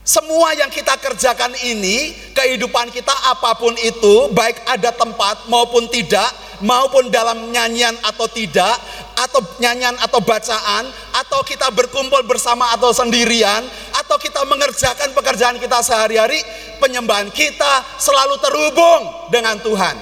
Semua 0.00 0.56
yang 0.56 0.72
kita 0.72 0.96
kerjakan 0.96 1.52
ini, 1.60 2.16
kehidupan 2.32 2.88
kita 2.88 3.12
apa 3.30 3.52
pun 3.60 3.76
itu, 3.76 4.32
baik 4.32 4.64
ada 4.64 4.96
tempat 4.96 5.44
maupun 5.52 5.92
tidak, 5.92 6.24
maupun 6.64 7.12
dalam 7.12 7.52
nyanyian 7.52 7.92
atau 8.00 8.24
tidak, 8.24 8.80
atau 9.12 9.44
nyanyian 9.60 9.92
atau 10.00 10.24
bacaan, 10.24 10.88
atau 11.20 11.44
kita 11.44 11.68
berkumpul 11.68 12.24
bersama 12.24 12.72
atau 12.72 12.96
sendirian, 12.96 13.60
atau 13.92 14.16
kita 14.16 14.40
mengerjakan 14.48 15.12
pekerjaan 15.12 15.60
kita 15.60 15.84
sehari-hari, 15.84 16.40
penyembahan 16.80 17.28
kita 17.28 17.84
selalu 18.00 18.40
terhubung 18.40 19.28
dengan 19.28 19.60
Tuhan. 19.60 20.00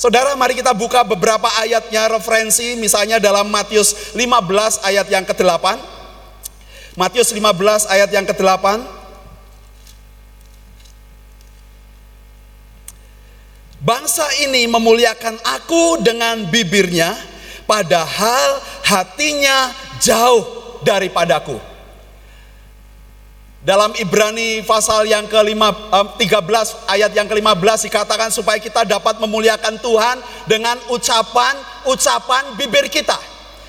Saudara, 0.00 0.32
mari 0.32 0.56
kita 0.56 0.72
buka 0.72 1.04
beberapa 1.04 1.48
ayatnya 1.60 2.08
referensi, 2.08 2.72
misalnya 2.80 3.20
dalam 3.20 3.52
Matius 3.52 4.16
15 4.16 4.80
ayat 4.80 5.08
yang 5.12 5.28
ke-8. 5.28 5.76
Matius 6.96 7.36
15 7.36 7.92
ayat 7.92 8.08
yang 8.08 8.24
ke-8. 8.24 8.95
Bangsa 13.86 14.26
ini 14.42 14.66
memuliakan 14.66 15.38
aku 15.46 16.02
dengan 16.02 16.42
bibirnya, 16.50 17.14
padahal 17.70 18.58
hatinya 18.82 19.70
jauh 20.02 20.42
daripadaku. 20.82 21.54
Dalam 23.62 23.94
Ibrani 23.94 24.66
pasal 24.66 25.06
yang 25.06 25.30
ke-13 25.30 26.66
ayat 26.90 27.14
yang 27.14 27.30
ke-15 27.30 27.86
dikatakan 27.86 28.34
supaya 28.34 28.58
kita 28.58 28.82
dapat 28.82 29.22
memuliakan 29.22 29.78
Tuhan 29.78 30.18
dengan 30.50 30.82
ucapan-ucapan 30.90 32.58
bibir 32.58 32.90
kita. 32.90 33.22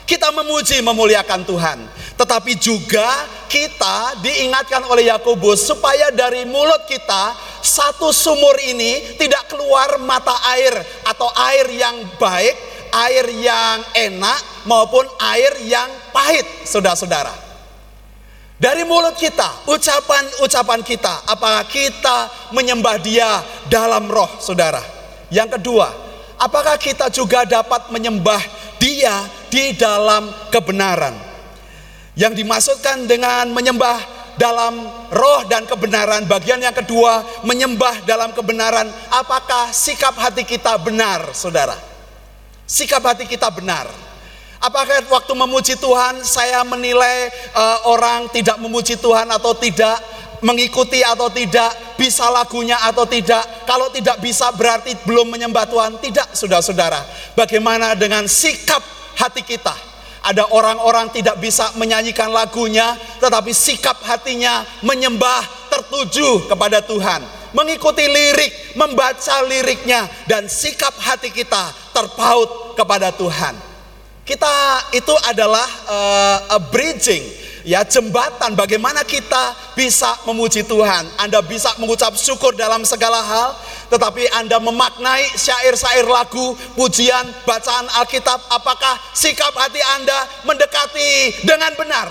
Kita 0.09 0.33
memuji 0.33 0.81
memuliakan 0.81 1.45
Tuhan, 1.45 1.77
tetapi 2.17 2.57
juga 2.57 3.05
kita 3.45 4.17
diingatkan 4.25 4.83
oleh 4.89 5.07
Yakobus 5.13 5.69
supaya 5.69 6.09
dari 6.09 6.43
mulut 6.49 6.83
kita 6.89 7.37
satu 7.61 8.09
sumur 8.09 8.57
ini 8.57 9.15
tidak 9.21 9.45
keluar 9.47 10.01
mata 10.01 10.33
air 10.57 10.73
atau 11.05 11.29
air 11.53 11.69
yang 11.71 11.95
baik, 12.17 12.55
air 12.89 13.25
yang 13.37 13.77
enak 13.93 14.65
maupun 14.65 15.05
air 15.21 15.61
yang 15.63 15.87
pahit, 16.09 16.43
saudara-saudara. 16.65 17.45
Dari 18.57 18.81
mulut 18.89 19.13
kita, 19.13 19.69
ucapan-ucapan 19.69 20.81
kita, 20.81 21.29
apakah 21.29 21.61
kita 21.69 22.49
menyembah 22.49 22.97
Dia 22.97 23.45
dalam 23.69 24.09
roh, 24.09 24.41
saudara? 24.41 24.81
Yang 25.29 25.61
kedua, 25.61 25.93
apakah 26.41 26.73
kita 26.81 27.13
juga 27.13 27.45
dapat 27.45 27.93
menyembah 27.93 28.41
dia 28.81 29.25
di 29.49 29.73
dalam 29.77 30.29
kebenaran. 30.53 31.26
Yang 32.17 32.41
dimaksudkan 32.41 33.05
dengan 33.05 33.53
menyembah 33.53 34.01
dalam 34.41 34.89
roh 35.13 35.41
dan 35.45 35.69
kebenaran, 35.69 36.25
bagian 36.25 36.57
yang 36.57 36.73
kedua, 36.73 37.21
menyembah 37.45 38.05
dalam 38.09 38.33
kebenaran. 38.33 38.89
Apakah 39.13 39.69
sikap 39.69 40.17
hati 40.17 40.41
kita 40.41 40.77
benar, 40.81 41.29
saudara? 41.37 41.77
Sikap 42.65 43.05
hati 43.05 43.29
kita 43.29 43.53
benar. 43.53 43.85
Apakah 44.57 45.05
waktu 45.13 45.33
memuji 45.37 45.77
Tuhan 45.77 46.25
saya 46.25 46.65
menilai 46.65 47.29
uh, 47.53 47.93
orang 47.93 48.25
tidak 48.33 48.57
memuji 48.57 48.97
Tuhan 48.97 49.29
atau 49.29 49.53
tidak? 49.53 50.17
mengikuti 50.41 51.01
atau 51.01 51.33
tidak, 51.33 51.97
bisa 51.97 52.29
lagunya 52.29 52.77
atau 52.85 53.09
tidak. 53.09 53.41
Kalau 53.65 53.89
tidak 53.89 54.21
bisa 54.21 54.53
berarti 54.53 54.93
belum 55.05 55.33
menyembah 55.33 55.65
Tuhan. 55.65 55.97
Tidak, 55.97 56.37
saudara-saudara. 56.37 57.01
Bagaimana 57.33 57.97
dengan 57.97 58.29
sikap 58.29 58.81
hati 59.17 59.41
kita? 59.41 59.73
Ada 60.27 60.51
orang-orang 60.51 61.07
tidak 61.15 61.39
bisa 61.39 61.71
menyanyikan 61.79 62.27
lagunya, 62.27 62.99
tetapi 63.23 63.55
sikap 63.55 64.03
hatinya 64.03 64.67
menyembah 64.83 65.71
tertuju 65.71 66.51
kepada 66.51 66.83
Tuhan. 66.83 67.23
Mengikuti 67.55 68.03
lirik, 68.03 68.75
membaca 68.75 69.39
liriknya, 69.47 70.03
dan 70.27 70.51
sikap 70.51 70.91
hati 70.99 71.31
kita 71.31 71.71
terpaut 71.95 72.75
kepada 72.75 73.15
Tuhan. 73.15 73.55
Kita 74.27 74.83
itu 74.91 75.15
adalah 75.23 75.63
uh, 75.87 76.55
a 76.55 76.59
bridging, 76.59 77.23
ya 77.67 77.83
jembatan 77.83 78.55
bagaimana 78.55 79.03
kita 79.03 79.75
bisa 79.75 80.23
memuji 80.23 80.63
Tuhan. 80.63 81.03
Anda 81.19 81.43
bisa 81.43 81.75
mengucap 81.83 82.15
syukur 82.15 82.55
dalam 82.55 82.87
segala 82.87 83.19
hal, 83.19 83.59
tetapi 83.91 84.23
Anda 84.39 84.63
memaknai 84.63 85.35
syair-syair 85.35 86.07
lagu, 86.07 86.55
pujian, 86.79 87.27
bacaan 87.43 87.91
Alkitab, 87.99 88.39
apakah 88.47 88.95
sikap 89.11 89.51
hati 89.59 89.83
Anda 89.99 90.15
mendekati 90.47 91.43
dengan 91.43 91.75
benar? 91.75 92.07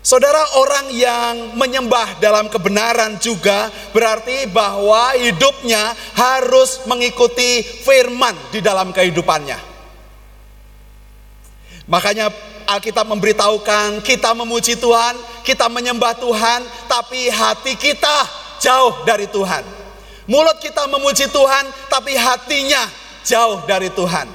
Saudara, 0.00 0.40
orang 0.56 0.96
yang 0.96 1.60
menyembah 1.60 2.20
dalam 2.24 2.48
kebenaran 2.48 3.20
juga 3.20 3.68
berarti 3.92 4.48
bahwa 4.48 5.12
hidupnya 5.12 5.92
harus 6.16 6.84
mengikuti 6.88 7.60
firman 7.60 8.32
di 8.48 8.64
dalam 8.64 8.96
kehidupannya. 8.96 9.60
Makanya 11.84 12.32
Alkitab 12.70 13.02
memberitahukan 13.10 13.98
kita 14.06 14.30
memuji 14.30 14.78
Tuhan, 14.78 15.18
kita 15.42 15.66
menyembah 15.66 16.14
Tuhan, 16.14 16.62
tapi 16.86 17.26
hati 17.26 17.74
kita 17.74 18.16
jauh 18.62 19.02
dari 19.02 19.26
Tuhan. 19.26 19.66
Mulut 20.30 20.62
kita 20.62 20.86
memuji 20.86 21.26
Tuhan, 21.26 21.66
tapi 21.90 22.14
hatinya 22.14 22.86
jauh 23.26 23.66
dari 23.66 23.90
Tuhan. 23.90 24.30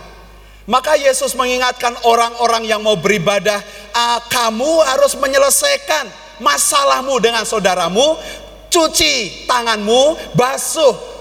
Maka 0.67 0.99
Yesus 0.99 1.31
mengingatkan 1.37 1.95
orang-orang 2.03 2.67
yang 2.67 2.83
mau 2.83 2.99
beribadah, 2.99 3.63
ah, 3.95 4.19
kamu 4.27 4.83
harus 4.83 5.15
menyelesaikan 5.15 6.11
masalahmu 6.43 7.15
dengan 7.23 7.47
saudaramu, 7.47 8.19
cuci 8.67 9.47
tanganmu, 9.47 10.35
basuh 10.35 11.14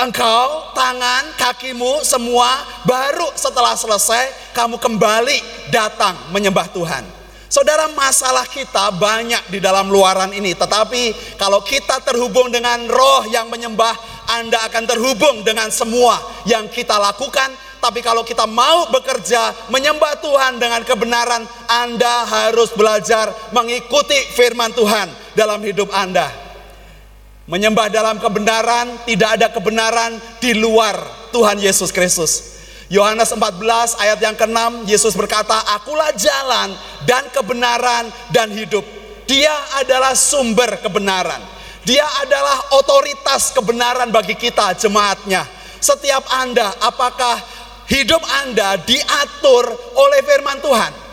engkau, 0.00 0.72
tangan, 0.72 1.36
kakimu, 1.36 2.00
semua, 2.00 2.64
baru 2.88 3.28
setelah 3.36 3.76
selesai 3.76 4.52
kamu 4.56 4.80
kembali 4.80 5.68
datang 5.68 6.16
menyembah 6.32 6.66
Tuhan. 6.72 7.04
Saudara, 7.50 7.90
masalah 7.92 8.46
kita 8.46 8.94
banyak 8.94 9.50
di 9.50 9.58
dalam 9.58 9.90
luaran 9.90 10.30
ini, 10.30 10.54
tetapi 10.54 11.34
kalau 11.34 11.60
kita 11.66 11.98
terhubung 12.06 12.48
dengan 12.48 12.86
roh 12.86 13.26
yang 13.26 13.50
menyembah, 13.50 13.92
Anda 14.30 14.62
akan 14.70 14.84
terhubung 14.86 15.42
dengan 15.42 15.68
semua 15.68 16.16
yang 16.46 16.70
kita 16.70 16.94
lakukan 16.96 17.50
tapi 17.80 18.04
kalau 18.04 18.20
kita 18.20 18.44
mau 18.44 18.92
bekerja 18.92 19.72
menyembah 19.72 20.20
Tuhan 20.20 20.60
dengan 20.60 20.84
kebenaran, 20.84 21.48
Anda 21.64 22.28
harus 22.28 22.76
belajar 22.76 23.32
mengikuti 23.56 24.20
firman 24.36 24.76
Tuhan 24.76 25.08
dalam 25.32 25.64
hidup 25.64 25.88
Anda. 25.88 26.28
Menyembah 27.50 27.90
dalam 27.90 28.22
kebenaran, 28.22 28.94
tidak 29.10 29.30
ada 29.34 29.50
kebenaran 29.50 30.22
di 30.38 30.54
luar 30.54 30.94
Tuhan 31.34 31.58
Yesus 31.58 31.90
Kristus. 31.90 32.62
Yohanes 32.86 33.34
14 33.34 33.98
ayat 33.98 34.22
yang 34.22 34.38
ke-6 34.38 34.86
Yesus 34.86 35.18
berkata, 35.18 35.58
"Akulah 35.74 36.14
jalan 36.14 36.70
dan 37.10 37.26
kebenaran 37.34 38.06
dan 38.30 38.54
hidup." 38.54 38.86
Dia 39.26 39.50
adalah 39.82 40.14
sumber 40.14 40.78
kebenaran. 40.78 41.42
Dia 41.82 42.06
adalah 42.22 42.78
otoritas 42.78 43.50
kebenaran 43.50 44.14
bagi 44.14 44.38
kita 44.38 44.78
jemaatnya. 44.78 45.42
Setiap 45.82 46.22
Anda 46.30 46.70
apakah 46.78 47.34
hidup 47.90 48.22
Anda 48.46 48.78
diatur 48.78 49.74
oleh 49.98 50.20
firman 50.22 50.62
Tuhan? 50.62 51.09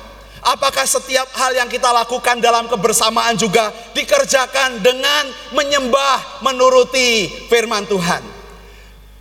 Apakah 0.48 0.88
setiap 0.88 1.28
hal 1.36 1.60
yang 1.60 1.68
kita 1.68 1.92
lakukan 1.92 2.40
dalam 2.40 2.72
kebersamaan 2.72 3.36
juga 3.36 3.68
dikerjakan 3.92 4.80
dengan 4.80 5.28
menyembah 5.52 6.40
menuruti 6.40 7.28
firman 7.52 7.84
Tuhan? 7.84 8.24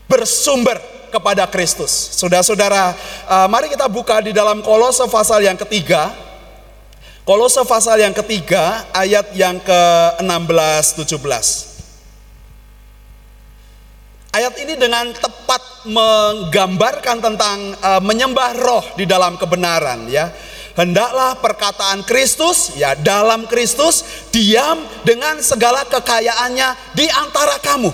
Bersumber 0.06 0.78
kepada 1.10 1.50
Kristus. 1.50 1.90
Saudara-saudara, 2.14 2.94
uh, 3.26 3.50
mari 3.50 3.66
kita 3.66 3.90
buka 3.90 4.22
di 4.22 4.30
dalam 4.30 4.62
Kolose 4.62 5.02
pasal 5.10 5.42
yang 5.42 5.58
ketiga. 5.58 6.14
Kolose 7.26 7.58
pasal 7.66 8.06
yang 8.06 8.14
ketiga 8.14 8.86
ayat 8.94 9.26
yang 9.34 9.58
ke-16 9.66 11.10
17. 11.10 11.18
Ayat 14.30 14.54
ini 14.62 14.78
dengan 14.78 15.10
tepat 15.10 15.90
menggambarkan 15.90 17.18
tentang 17.18 17.74
uh, 17.82 17.98
menyembah 17.98 18.54
roh 18.62 18.86
di 18.94 19.10
dalam 19.10 19.34
kebenaran 19.34 20.06
ya. 20.06 20.30
Hendaklah 20.76 21.40
perkataan 21.40 22.04
Kristus 22.04 22.76
ya 22.76 22.92
dalam 22.92 23.48
Kristus 23.48 24.28
diam 24.28 24.84
dengan 25.08 25.40
segala 25.40 25.88
kekayaannya 25.88 26.92
di 26.92 27.08
antara 27.08 27.56
kamu. 27.64 27.88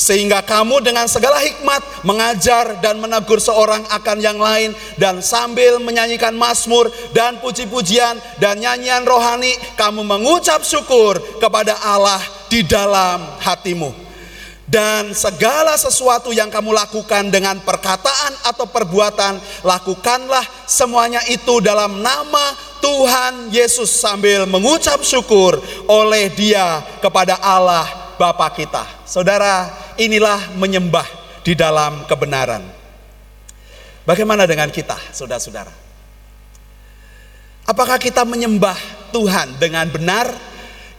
Sehingga 0.00 0.40
kamu 0.42 0.80
dengan 0.82 1.06
segala 1.06 1.38
hikmat 1.38 2.02
mengajar 2.02 2.80
dan 2.80 2.98
menegur 2.98 3.38
seorang 3.38 3.84
akan 3.86 4.18
yang 4.18 4.40
lain 4.40 4.72
dan 4.96 5.20
sambil 5.20 5.78
menyanyikan 5.78 6.32
mazmur 6.34 6.88
dan 7.12 7.38
puji-pujian 7.38 8.18
dan 8.40 8.58
nyanyian 8.58 9.04
rohani 9.04 9.52
kamu 9.78 10.02
mengucap 10.02 10.64
syukur 10.64 11.20
kepada 11.38 11.76
Allah 11.84 12.18
di 12.50 12.66
dalam 12.66 13.22
hatimu 13.44 14.11
dan 14.66 15.10
segala 15.12 15.74
sesuatu 15.74 16.30
yang 16.30 16.46
kamu 16.46 16.70
lakukan 16.70 17.28
dengan 17.28 17.58
perkataan 17.60 18.32
atau 18.46 18.64
perbuatan, 18.70 19.42
lakukanlah 19.66 20.46
semuanya 20.64 21.20
itu 21.26 21.58
dalam 21.58 21.98
nama 21.98 22.54
Tuhan 22.78 23.50
Yesus 23.50 23.90
sambil 23.90 24.46
mengucap 24.46 25.02
syukur 25.02 25.58
oleh 25.90 26.30
Dia 26.32 26.82
kepada 27.02 27.38
Allah 27.42 28.14
Bapa 28.16 28.48
kita. 28.54 28.86
Saudara, 29.02 29.66
inilah 29.98 30.54
menyembah 30.54 31.06
di 31.42 31.58
dalam 31.58 32.06
kebenaran. 32.06 32.62
Bagaimana 34.02 34.46
dengan 34.46 34.70
kita, 34.70 34.98
saudara-saudara? 35.14 35.70
Apakah 37.66 37.98
kita 38.02 38.26
menyembah 38.26 38.74
Tuhan 39.14 39.58
dengan 39.62 39.86
benar? 39.90 40.51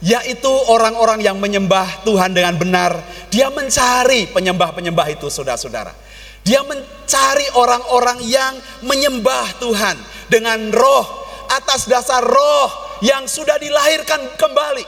Yaitu 0.04 0.52
orang-orang 0.68 1.24
yang 1.24 1.40
menyembah 1.40 2.04
Tuhan 2.04 2.36
dengan 2.36 2.60
benar. 2.60 2.92
Dia 3.32 3.48
mencari 3.48 4.28
penyembah-penyembah 4.28 5.08
itu, 5.16 5.32
saudara-saudara. 5.32 5.96
Dia 6.44 6.60
mencari 6.60 7.48
orang-orang 7.56 8.20
yang 8.28 8.52
menyembah 8.84 9.56
Tuhan 9.64 9.96
dengan 10.28 10.68
roh 10.76 11.24
atas 11.48 11.88
dasar 11.88 12.20
roh 12.20 13.00
yang 13.00 13.24
sudah 13.24 13.56
dilahirkan 13.56 14.36
kembali, 14.36 14.84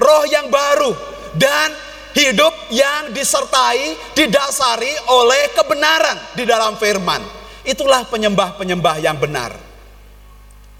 roh 0.00 0.24
yang 0.24 0.48
baru 0.48 0.96
dan 1.36 1.76
hidup 2.16 2.72
yang 2.72 3.12
disertai, 3.12 3.92
didasari 4.16 4.88
oleh 5.12 5.52
kebenaran 5.52 6.16
di 6.32 6.48
dalam 6.48 6.80
firman. 6.80 7.20
Itulah 7.60 8.08
penyembah-penyembah 8.08 8.96
yang 9.04 9.20
benar. 9.20 9.52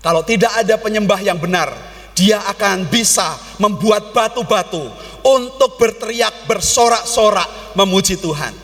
Kalau 0.00 0.24
tidak 0.24 0.64
ada 0.64 0.80
penyembah 0.80 1.20
yang 1.20 1.36
benar, 1.36 1.95
dia 2.16 2.40
akan 2.48 2.88
bisa 2.88 3.36
membuat 3.60 4.16
batu-batu 4.16 4.88
untuk 5.20 5.76
berteriak 5.76 6.48
bersorak-sorak 6.48 7.76
memuji 7.76 8.16
Tuhan. 8.16 8.56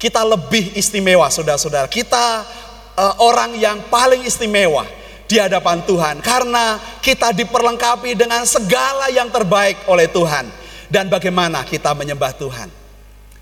Kita 0.00 0.24
lebih 0.24 0.72
istimewa 0.72 1.28
saudara-saudara. 1.28 1.86
Kita 1.92 2.44
uh, 2.96 3.14
orang 3.20 3.52
yang 3.60 3.84
paling 3.92 4.24
istimewa 4.24 4.88
di 5.28 5.36
hadapan 5.36 5.84
Tuhan 5.84 6.24
karena 6.24 6.80
kita 7.04 7.36
diperlengkapi 7.36 8.16
dengan 8.16 8.48
segala 8.48 9.12
yang 9.12 9.28
terbaik 9.28 9.84
oleh 9.84 10.08
Tuhan. 10.08 10.48
Dan 10.88 11.12
bagaimana 11.12 11.64
kita 11.68 11.92
menyembah 11.92 12.32
Tuhan? 12.36 12.68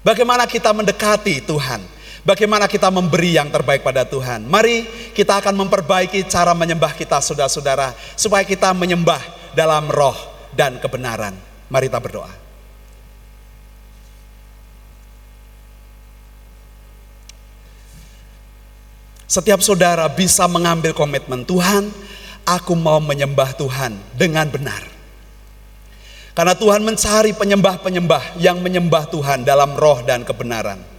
Bagaimana 0.02 0.50
kita 0.50 0.74
mendekati 0.74 1.42
Tuhan? 1.46 2.01
Bagaimana 2.22 2.70
kita 2.70 2.86
memberi 2.86 3.34
yang 3.34 3.50
terbaik 3.50 3.82
pada 3.82 4.06
Tuhan? 4.06 4.46
Mari 4.46 4.86
kita 5.10 5.42
akan 5.42 5.58
memperbaiki 5.66 6.22
cara 6.30 6.54
menyembah 6.54 6.94
kita, 6.94 7.18
saudara-saudara, 7.18 7.98
supaya 8.14 8.46
kita 8.46 8.70
menyembah 8.70 9.18
dalam 9.58 9.90
roh 9.90 10.14
dan 10.54 10.78
kebenaran. 10.78 11.34
Mari 11.66 11.90
kita 11.90 11.98
berdoa. 11.98 12.30
Setiap 19.26 19.58
saudara 19.58 20.06
bisa 20.06 20.46
mengambil 20.46 20.94
komitmen 20.94 21.42
Tuhan, 21.42 21.90
aku 22.46 22.78
mau 22.78 23.02
menyembah 23.02 23.50
Tuhan 23.58 23.98
dengan 24.14 24.46
benar. 24.46 24.86
Karena 26.38 26.54
Tuhan 26.54 26.86
mencari 26.86 27.34
penyembah-penyembah 27.34 28.38
yang 28.38 28.62
menyembah 28.62 29.10
Tuhan 29.10 29.42
dalam 29.42 29.74
roh 29.74 30.06
dan 30.06 30.22
kebenaran. 30.22 30.91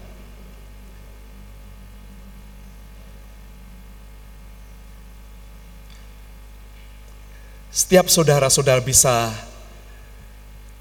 Setiap 7.74 8.06
saudara-saudara 8.06 8.78
bisa 8.86 9.34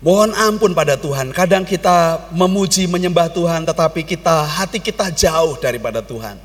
mohon 0.05 0.37
ampun 0.37 0.77
pada 0.77 0.93
Tuhan. 1.01 1.33
Kadang 1.33 1.65
kita 1.65 2.29
memuji 2.37 2.85
menyembah 2.85 3.33
Tuhan 3.33 3.65
tetapi 3.65 4.05
kita 4.05 4.45
hati 4.45 4.77
kita 4.77 5.09
jauh 5.09 5.57
daripada 5.57 6.05
Tuhan. 6.05 6.37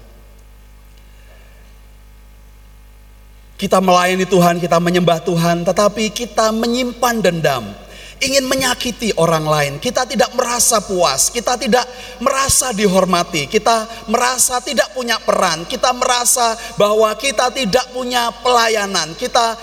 Kita 3.58 3.82
melayani 3.84 4.24
Tuhan, 4.24 4.62
kita 4.62 4.78
menyembah 4.78 5.18
Tuhan, 5.26 5.66
tetapi 5.66 6.14
kita 6.14 6.54
menyimpan 6.54 7.26
dendam. 7.26 7.66
ingin 8.18 8.46
menyakiti 8.50 9.14
orang 9.18 9.46
lain. 9.46 9.74
Kita 9.78 10.06
tidak 10.10 10.34
merasa 10.34 10.82
puas, 10.82 11.30
kita 11.30 11.54
tidak 11.58 11.86
merasa 12.18 12.74
dihormati, 12.74 13.46
kita 13.46 13.86
merasa 14.10 14.58
tidak 14.62 14.90
punya 14.98 15.22
peran, 15.22 15.66
kita 15.70 15.94
merasa 15.94 16.58
bahwa 16.78 17.14
kita 17.14 17.54
tidak 17.54 17.86
punya 17.94 18.34
pelayanan, 18.42 19.14
kita 19.14 19.54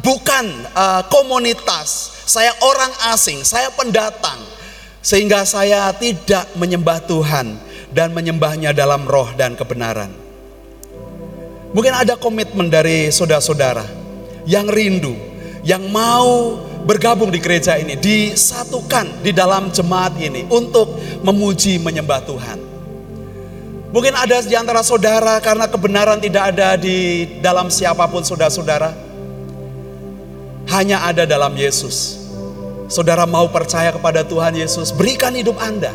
bukan 0.00 0.44
uh, 0.74 1.02
komunitas, 1.06 2.18
saya 2.24 2.50
orang 2.64 2.90
asing, 3.14 3.44
saya 3.44 3.70
pendatang, 3.74 4.40
sehingga 5.04 5.44
saya 5.44 5.92
tidak 5.94 6.48
menyembah 6.56 7.04
Tuhan 7.04 7.60
dan 7.92 8.10
menyembahnya 8.10 8.74
dalam 8.74 9.06
roh 9.06 9.30
dan 9.36 9.54
kebenaran. 9.54 10.10
Mungkin 11.74 11.90
ada 11.90 12.14
komitmen 12.14 12.70
dari 12.70 13.10
saudara-saudara 13.10 13.82
yang 14.46 14.70
rindu, 14.70 15.14
yang 15.66 15.82
mau 15.90 16.58
bergabung 16.86 17.34
di 17.34 17.42
gereja 17.42 17.74
ini, 17.74 17.98
disatukan 17.98 19.24
di 19.24 19.34
dalam 19.34 19.74
jemaat 19.74 20.14
ini 20.20 20.46
untuk 20.50 20.94
memuji 21.26 21.82
menyembah 21.82 22.22
Tuhan. 22.22 22.58
Mungkin 23.94 24.10
ada 24.10 24.42
di 24.42 24.58
antara 24.58 24.82
saudara 24.82 25.38
karena 25.38 25.70
kebenaran 25.70 26.18
tidak 26.18 26.50
ada 26.50 26.74
di 26.74 27.30
dalam 27.38 27.70
siapa 27.70 28.10
pun 28.10 28.26
saudara-saudara. 28.26 28.90
Hanya 30.70 31.04
ada 31.04 31.28
dalam 31.28 31.52
Yesus. 31.52 32.20
Saudara 32.88 33.24
mau 33.24 33.48
percaya 33.48 33.92
kepada 33.92 34.24
Tuhan 34.24 34.56
Yesus, 34.56 34.92
berikan 34.92 35.32
hidup 35.32 35.56
Anda. 35.60 35.92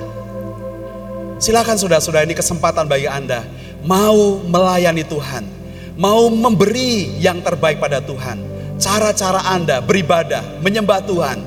Silakan 1.40 1.80
saudara-saudara 1.80 2.28
ini 2.28 2.36
kesempatan 2.36 2.90
bagi 2.90 3.08
Anda 3.08 3.48
mau 3.86 4.44
melayani 4.44 5.08
Tuhan, 5.08 5.48
mau 5.96 6.28
memberi 6.28 7.16
yang 7.22 7.40
terbaik 7.40 7.80
pada 7.80 8.04
Tuhan 8.04 8.50
cara-cara 8.80 9.44
Anda 9.52 9.84
beribadah, 9.84 10.64
menyembah 10.64 11.04
Tuhan, 11.04 11.40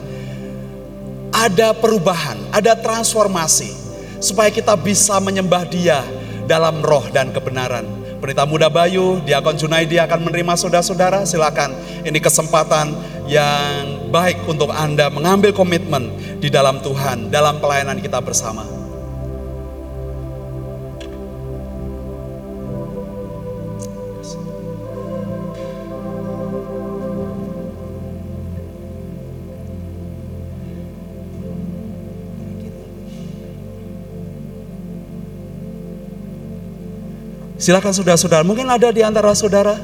ada 1.32 1.72
perubahan, 1.72 2.36
ada 2.52 2.76
transformasi, 2.76 3.72
supaya 4.20 4.52
kita 4.52 4.76
bisa 4.76 5.16
menyembah 5.18 5.64
Dia 5.66 6.04
dalam 6.44 6.84
roh 6.84 7.08
dan 7.08 7.32
kebenaran. 7.32 7.88
Pendeta 8.22 8.46
Muda 8.46 8.70
Bayu, 8.70 9.18
Diakon 9.26 9.58
Junaidi 9.58 9.98
akan 9.98 10.30
menerima 10.30 10.54
saudara-saudara. 10.54 11.26
Silakan, 11.26 11.74
ini 12.06 12.22
kesempatan 12.22 12.94
yang 13.26 14.06
baik 14.14 14.46
untuk 14.46 14.70
Anda 14.70 15.10
mengambil 15.10 15.50
komitmen 15.50 16.38
di 16.38 16.46
dalam 16.46 16.78
Tuhan, 16.78 17.34
dalam 17.34 17.58
pelayanan 17.58 17.98
kita 17.98 18.22
bersama. 18.22 18.81
Silakan 37.62 37.94
saudara-saudara, 37.94 38.42
mungkin 38.42 38.66
ada 38.66 38.90
di 38.90 39.06
antara 39.06 39.30
saudara. 39.38 39.78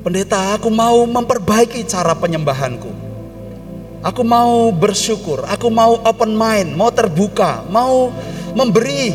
Pendeta, 0.00 0.56
aku 0.56 0.72
mau 0.72 1.04
memperbaiki 1.04 1.84
cara 1.84 2.16
penyembahanku. 2.16 2.88
Aku 4.00 4.24
mau 4.24 4.72
bersyukur, 4.72 5.44
aku 5.44 5.68
mau 5.68 6.00
open 6.00 6.32
mind, 6.32 6.72
mau 6.72 6.88
terbuka, 6.88 7.68
mau 7.68 8.08
memberi 8.56 9.12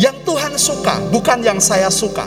yang 0.00 0.16
Tuhan 0.24 0.56
suka, 0.56 1.04
bukan 1.12 1.44
yang 1.44 1.60
saya 1.60 1.92
suka. 1.92 2.24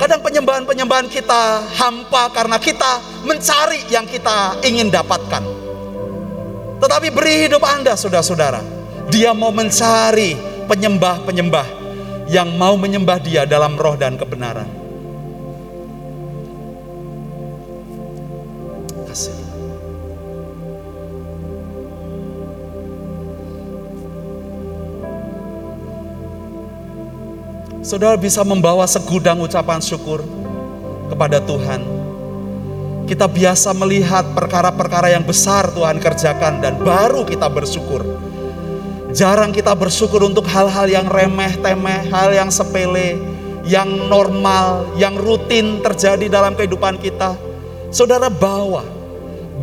Kadang 0.00 0.24
penyembahan-penyembahan 0.24 1.12
kita 1.12 1.68
hampa 1.76 2.32
karena 2.32 2.56
kita 2.56 2.96
mencari 3.28 3.84
yang 3.92 4.08
kita 4.08 4.56
ingin 4.64 4.88
dapatkan. 4.88 5.44
Tetapi 6.80 7.12
beri 7.12 7.44
hidup 7.44 7.60
Anda, 7.60 7.92
saudara-saudara. 7.92 8.64
Dia 9.12 9.36
mau 9.36 9.52
mencari 9.52 10.49
penyembah-penyembah 10.70 11.66
yang 12.30 12.54
mau 12.54 12.78
menyembah 12.78 13.18
Dia 13.18 13.42
dalam 13.42 13.74
roh 13.74 13.98
dan 13.98 14.14
kebenaran. 14.14 14.70
Kasih. 19.10 19.34
Saudara 27.82 28.14
bisa 28.14 28.46
membawa 28.46 28.86
segudang 28.86 29.42
ucapan 29.42 29.82
syukur 29.82 30.22
kepada 31.10 31.42
Tuhan. 31.42 31.82
Kita 33.10 33.26
biasa 33.26 33.74
melihat 33.74 34.22
perkara-perkara 34.38 35.10
yang 35.10 35.26
besar 35.26 35.66
Tuhan 35.74 35.98
kerjakan 35.98 36.62
dan 36.62 36.78
baru 36.78 37.26
kita 37.26 37.50
bersyukur 37.50 38.29
Jarang 39.10 39.50
kita 39.50 39.74
bersyukur 39.74 40.22
untuk 40.22 40.46
hal-hal 40.46 40.86
yang 40.86 41.10
remeh, 41.10 41.58
temeh, 41.58 42.06
hal 42.14 42.30
yang 42.30 42.46
sepele, 42.46 43.18
yang 43.66 43.90
normal, 44.06 44.86
yang 44.94 45.18
rutin 45.18 45.82
terjadi 45.82 46.30
dalam 46.30 46.54
kehidupan 46.54 46.94
kita. 47.02 47.34
Saudara 47.90 48.30
bawa, 48.30 48.86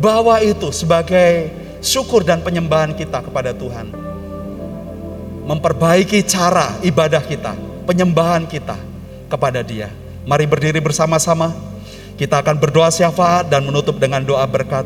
bawa 0.04 0.44
itu 0.44 0.68
sebagai 0.68 1.48
syukur 1.80 2.28
dan 2.28 2.44
penyembahan 2.44 2.92
kita 2.92 3.24
kepada 3.24 3.56
Tuhan. 3.56 3.88
Memperbaiki 5.48 6.20
cara 6.28 6.76
ibadah 6.84 7.24
kita, 7.24 7.56
penyembahan 7.88 8.44
kita 8.44 8.76
kepada 9.32 9.64
Dia. 9.64 9.88
Mari 10.28 10.44
berdiri 10.44 10.84
bersama-sama. 10.84 11.56
Kita 12.20 12.44
akan 12.44 12.60
berdoa 12.60 12.92
syafaat 12.92 13.48
dan 13.48 13.64
menutup 13.64 13.96
dengan 13.96 14.20
doa 14.20 14.44
berkat. 14.44 14.84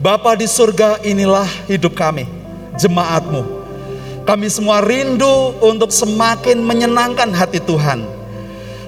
Bapa 0.00 0.32
di 0.32 0.48
surga, 0.48 1.02
inilah 1.04 1.44
hidup 1.68 1.92
kami 1.92 2.37
jemaatmu. 2.78 3.42
Kami 4.22 4.46
semua 4.52 4.84
rindu 4.84 5.56
untuk 5.64 5.88
semakin 5.88 6.60
menyenangkan 6.60 7.32
hati 7.32 7.58
Tuhan. 7.64 8.04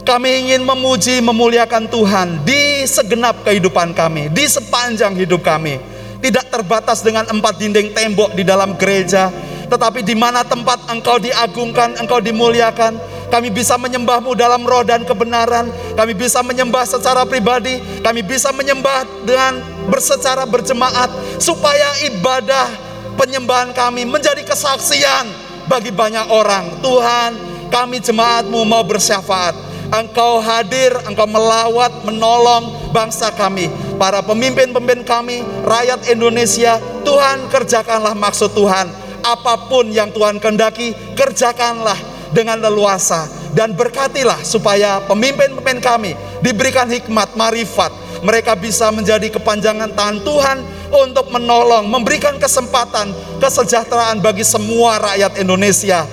Kami 0.04 0.48
ingin 0.48 0.64
memuji, 0.64 1.20
memuliakan 1.20 1.88
Tuhan 1.88 2.44
di 2.44 2.84
segenap 2.88 3.44
kehidupan 3.44 3.92
kami, 3.92 4.32
di 4.32 4.44
sepanjang 4.48 5.16
hidup 5.16 5.44
kami. 5.44 5.80
Tidak 6.20 6.52
terbatas 6.52 7.00
dengan 7.00 7.24
empat 7.28 7.56
dinding 7.56 7.96
tembok 7.96 8.36
di 8.36 8.44
dalam 8.44 8.76
gereja, 8.76 9.32
tetapi 9.70 10.04
di 10.04 10.12
mana 10.12 10.44
tempat 10.44 10.90
engkau 10.92 11.16
diagungkan, 11.16 11.96
engkau 11.96 12.20
dimuliakan, 12.20 13.00
kami 13.30 13.48
bisa 13.54 13.78
menyembahmu 13.78 14.34
dalam 14.34 14.66
roh 14.66 14.82
dan 14.82 15.06
kebenaran, 15.06 15.70
kami 15.94 16.12
bisa 16.12 16.42
menyembah 16.42 16.82
secara 16.84 17.22
pribadi, 17.22 17.78
kami 18.02 18.26
bisa 18.26 18.50
menyembah 18.50 19.06
dengan 19.22 19.62
bersecara 19.86 20.44
berjemaat, 20.44 21.08
supaya 21.38 21.86
ibadah 22.10 22.89
penyembahan 23.18 23.70
kami 23.74 24.06
menjadi 24.06 24.42
kesaksian 24.44 25.26
bagi 25.70 25.94
banyak 25.94 26.26
orang. 26.30 26.82
Tuhan, 26.82 27.30
kami 27.70 28.02
jemaatmu 28.02 28.66
mau 28.66 28.82
bersyafaat. 28.82 29.54
Engkau 29.90 30.38
hadir, 30.38 30.94
engkau 31.06 31.26
melawat, 31.26 31.90
menolong 32.06 32.94
bangsa 32.94 33.30
kami. 33.34 33.70
Para 33.98 34.22
pemimpin-pemimpin 34.22 35.02
kami, 35.02 35.42
rakyat 35.66 36.06
Indonesia. 36.10 36.78
Tuhan 37.02 37.50
kerjakanlah 37.50 38.14
maksud 38.14 38.54
Tuhan. 38.54 38.86
Apa 39.22 39.66
pun 39.70 39.90
yang 39.90 40.14
Tuhan 40.14 40.38
kendaki, 40.38 40.94
kerjakanlah 41.18 41.98
dengan 42.30 42.58
leluasa. 42.62 43.26
Dan 43.50 43.74
berkatilah 43.74 44.46
supaya 44.46 45.02
pemimpin-pemimpin 45.10 45.82
kami 45.82 46.14
diberikan 46.38 46.86
hikmat, 46.86 47.34
marifat. 47.34 47.90
Mereka 48.20 48.52
bisa 48.60 48.92
menjadi 48.92 49.32
kepanjangan 49.32 49.92
tangan 49.96 50.18
Tuhan 50.20 50.58
untuk 50.92 51.32
menolong, 51.32 51.88
memberikan 51.88 52.36
kesempatan 52.36 53.14
kesejahteraan 53.40 54.20
bagi 54.20 54.44
semua 54.44 55.00
rakyat 55.00 55.40
Indonesia. 55.40 56.04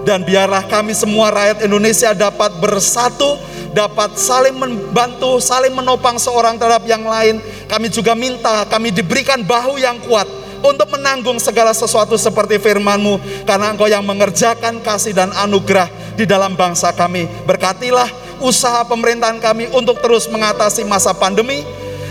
Dan 0.00 0.24
biarlah 0.24 0.64
kami 0.64 0.96
semua 0.96 1.28
rakyat 1.28 1.60
Indonesia 1.60 2.16
dapat 2.16 2.56
bersatu, 2.56 3.36
dapat 3.76 4.16
saling 4.16 4.56
membantu, 4.56 5.36
saling 5.44 5.76
menopang 5.76 6.16
seorang 6.16 6.56
terhadap 6.56 6.88
yang 6.88 7.04
lain. 7.04 7.44
Kami 7.68 7.92
juga 7.92 8.16
minta 8.16 8.64
kami 8.64 8.88
diberikan 8.88 9.44
bahu 9.44 9.76
yang 9.76 10.00
kuat 10.08 10.24
untuk 10.60 10.88
menanggung 10.92 11.40
segala 11.40 11.72
sesuatu 11.72 12.16
seperti 12.20 12.60
firman-Mu 12.60 13.44
karena 13.48 13.72
Engkau 13.72 13.88
yang 13.88 14.04
mengerjakan 14.04 14.80
kasih 14.80 15.16
dan 15.16 15.32
anugerah 15.36 15.88
di 16.16 16.24
dalam 16.28 16.56
bangsa 16.56 16.92
kami. 16.92 17.28
Berkatilah 17.48 18.08
usaha 18.40 18.84
pemerintahan 18.84 19.38
kami 19.38 19.68
untuk 19.72 20.00
terus 20.00 20.26
mengatasi 20.28 20.84
masa 20.84 21.12
pandemi, 21.12 21.64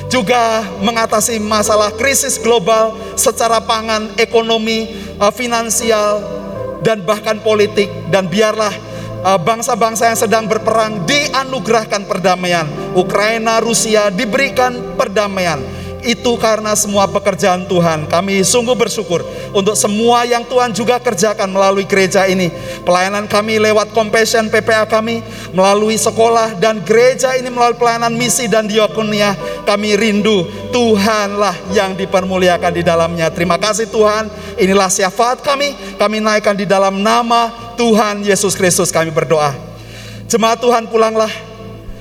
juga 0.10 0.66
mengatasi 0.82 1.38
masalah 1.38 1.94
krisis 1.94 2.42
global 2.42 2.98
secara 3.14 3.62
pangan, 3.62 4.10
ekonomi, 4.18 4.90
eh, 5.18 5.34
finansial, 5.34 6.22
dan 6.82 7.06
bahkan 7.06 7.38
politik. 7.42 7.90
Dan 8.10 8.30
biarlah 8.30 8.74
eh, 9.20 9.40
bangsa-bangsa 9.44 10.10
yang 10.10 10.20
sedang 10.20 10.46
berperang 10.48 11.04
dianugerahkan 11.04 12.08
perdamaian. 12.08 12.66
Ukraina, 12.96 13.60
Rusia 13.60 14.08
diberikan 14.10 14.96
perdamaian. 14.96 15.60
Itu 16.00 16.40
karena 16.40 16.72
semua 16.80 17.12
pekerjaan 17.12 17.68
Tuhan. 17.68 18.08
Kami 18.08 18.40
sungguh 18.40 18.72
bersyukur 18.72 19.20
untuk 19.52 19.76
semua 19.76 20.24
yang 20.24 20.48
Tuhan 20.48 20.72
juga 20.72 20.96
kerjakan 20.96 21.52
melalui 21.52 21.84
gereja 21.84 22.24
ini. 22.24 22.48
Pelayanan 22.88 23.28
kami 23.28 23.60
lewat 23.60 23.92
Compassion 23.92 24.48
PPA 24.48 24.88
kami, 24.88 25.20
melalui 25.52 26.00
sekolah 26.00 26.56
dan 26.56 26.80
gereja 26.88 27.36
ini 27.36 27.52
melalui 27.52 27.76
pelayanan 27.76 28.16
misi 28.16 28.48
dan 28.48 28.64
diakonia. 28.72 29.36
Kami 29.68 30.00
rindu 30.00 30.48
Tuhanlah 30.72 31.76
yang 31.76 32.00
dipermuliakan 32.00 32.72
di 32.72 32.84
dalamnya. 32.84 33.28
Terima 33.28 33.60
kasih 33.60 33.92
Tuhan. 33.92 34.32
Inilah 34.56 34.88
syafaat 34.88 35.44
kami. 35.44 36.00
Kami 36.00 36.24
naikkan 36.24 36.56
di 36.56 36.64
dalam 36.64 37.04
nama 37.04 37.52
Tuhan 37.76 38.24
Yesus 38.24 38.56
Kristus 38.56 38.88
kami 38.88 39.12
berdoa. 39.12 39.52
Jemaat 40.32 40.64
Tuhan 40.64 40.88
pulanglah. 40.88 41.32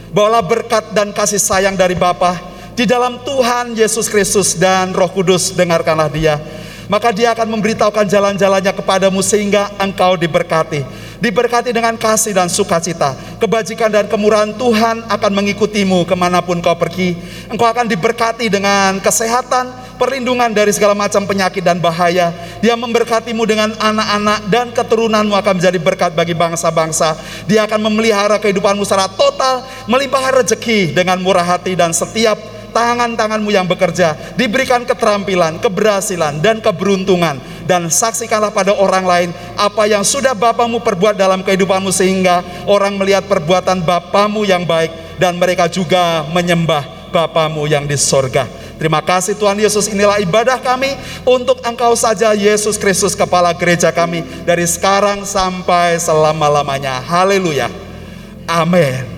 Bawalah 0.08 0.40
berkat 0.40 0.96
dan 0.96 1.12
kasih 1.12 1.36
sayang 1.36 1.76
dari 1.76 1.92
Bapa 1.92 2.47
di 2.78 2.86
dalam 2.86 3.18
Tuhan 3.26 3.74
Yesus 3.74 4.06
Kristus 4.06 4.54
dan 4.54 4.94
Roh 4.94 5.10
Kudus 5.10 5.50
dengarkanlah 5.50 6.06
dia. 6.06 6.38
Maka 6.86 7.10
dia 7.10 7.34
akan 7.34 7.58
memberitahukan 7.58 8.06
jalan-jalannya 8.06 8.72
kepadamu 8.72 9.18
sehingga 9.20 9.68
engkau 9.82 10.14
diberkati. 10.14 10.86
Diberkati 11.18 11.74
dengan 11.74 11.98
kasih 11.98 12.32
dan 12.32 12.46
sukacita. 12.48 13.12
Kebajikan 13.42 13.92
dan 13.92 14.06
kemurahan 14.08 14.54
Tuhan 14.54 15.04
akan 15.04 15.32
mengikutimu 15.36 16.06
ke 16.08 16.14
mana 16.16 16.40
pun 16.40 16.62
kau 16.64 16.72
pergi. 16.78 17.18
Engkau 17.50 17.68
akan 17.68 17.90
diberkati 17.90 18.48
dengan 18.48 18.96
kesehatan, 19.04 19.68
perlindungan 20.00 20.48
dari 20.48 20.72
segala 20.72 20.96
macam 20.96 21.28
penyakit 21.28 21.60
dan 21.60 21.76
bahaya. 21.76 22.32
Dia 22.64 22.72
memberkatimu 22.78 23.42
dengan 23.44 23.74
anak-anak 23.76 24.38
dan 24.48 24.66
keturunanmu 24.72 25.34
akan 25.36 25.60
menjadi 25.60 25.76
berkat 25.82 26.16
bagi 26.16 26.32
bangsa-bangsa. 26.32 27.18
Dia 27.44 27.68
akan 27.68 27.84
memelihara 27.90 28.40
kehidupanmu 28.40 28.86
secara 28.88 29.12
total, 29.12 29.66
melimpahkan 29.90 30.40
rezeki 30.40 30.96
dengan 30.96 31.20
murah 31.20 31.44
hati 31.44 31.76
dan 31.76 31.92
setiap 31.92 32.57
tangan-tanganmu 32.70 33.50
yang 33.50 33.66
bekerja, 33.66 34.14
diberikan 34.38 34.84
keterampilan, 34.84 35.58
keberhasilan, 35.58 36.40
dan 36.40 36.62
keberuntungan. 36.62 37.40
Dan 37.68 37.92
saksikanlah 37.92 38.48
pada 38.48 38.72
orang 38.72 39.04
lain 39.04 39.28
apa 39.60 39.84
yang 39.84 40.00
sudah 40.00 40.32
Bapamu 40.32 40.80
perbuat 40.80 41.20
dalam 41.20 41.44
kehidupanmu 41.44 41.92
sehingga 41.92 42.40
orang 42.64 42.96
melihat 42.96 43.28
perbuatan 43.28 43.84
Bapamu 43.84 44.48
yang 44.48 44.64
baik 44.64 45.20
dan 45.20 45.36
mereka 45.36 45.68
juga 45.68 46.24
menyembah 46.32 47.12
Bapamu 47.12 47.68
yang 47.68 47.84
di 47.84 47.96
sorga. 48.00 48.48
Terima 48.78 49.02
kasih 49.02 49.34
Tuhan 49.34 49.58
Yesus 49.58 49.90
inilah 49.90 50.22
ibadah 50.22 50.62
kami 50.62 50.94
untuk 51.26 51.58
Engkau 51.66 51.98
saja 51.98 52.30
Yesus 52.30 52.78
Kristus 52.78 53.18
kepala 53.18 53.50
gereja 53.50 53.90
kami 53.90 54.22
dari 54.46 54.64
sekarang 54.70 55.26
sampai 55.26 55.98
selama-lamanya. 55.98 57.02
Haleluya. 57.02 57.66
Amin. 58.46 59.17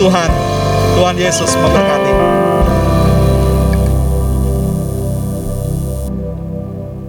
Tuhan. 0.00 0.32
Tuhan 0.96 1.16
Yesus 1.20 1.52
memberkati. 1.60 1.99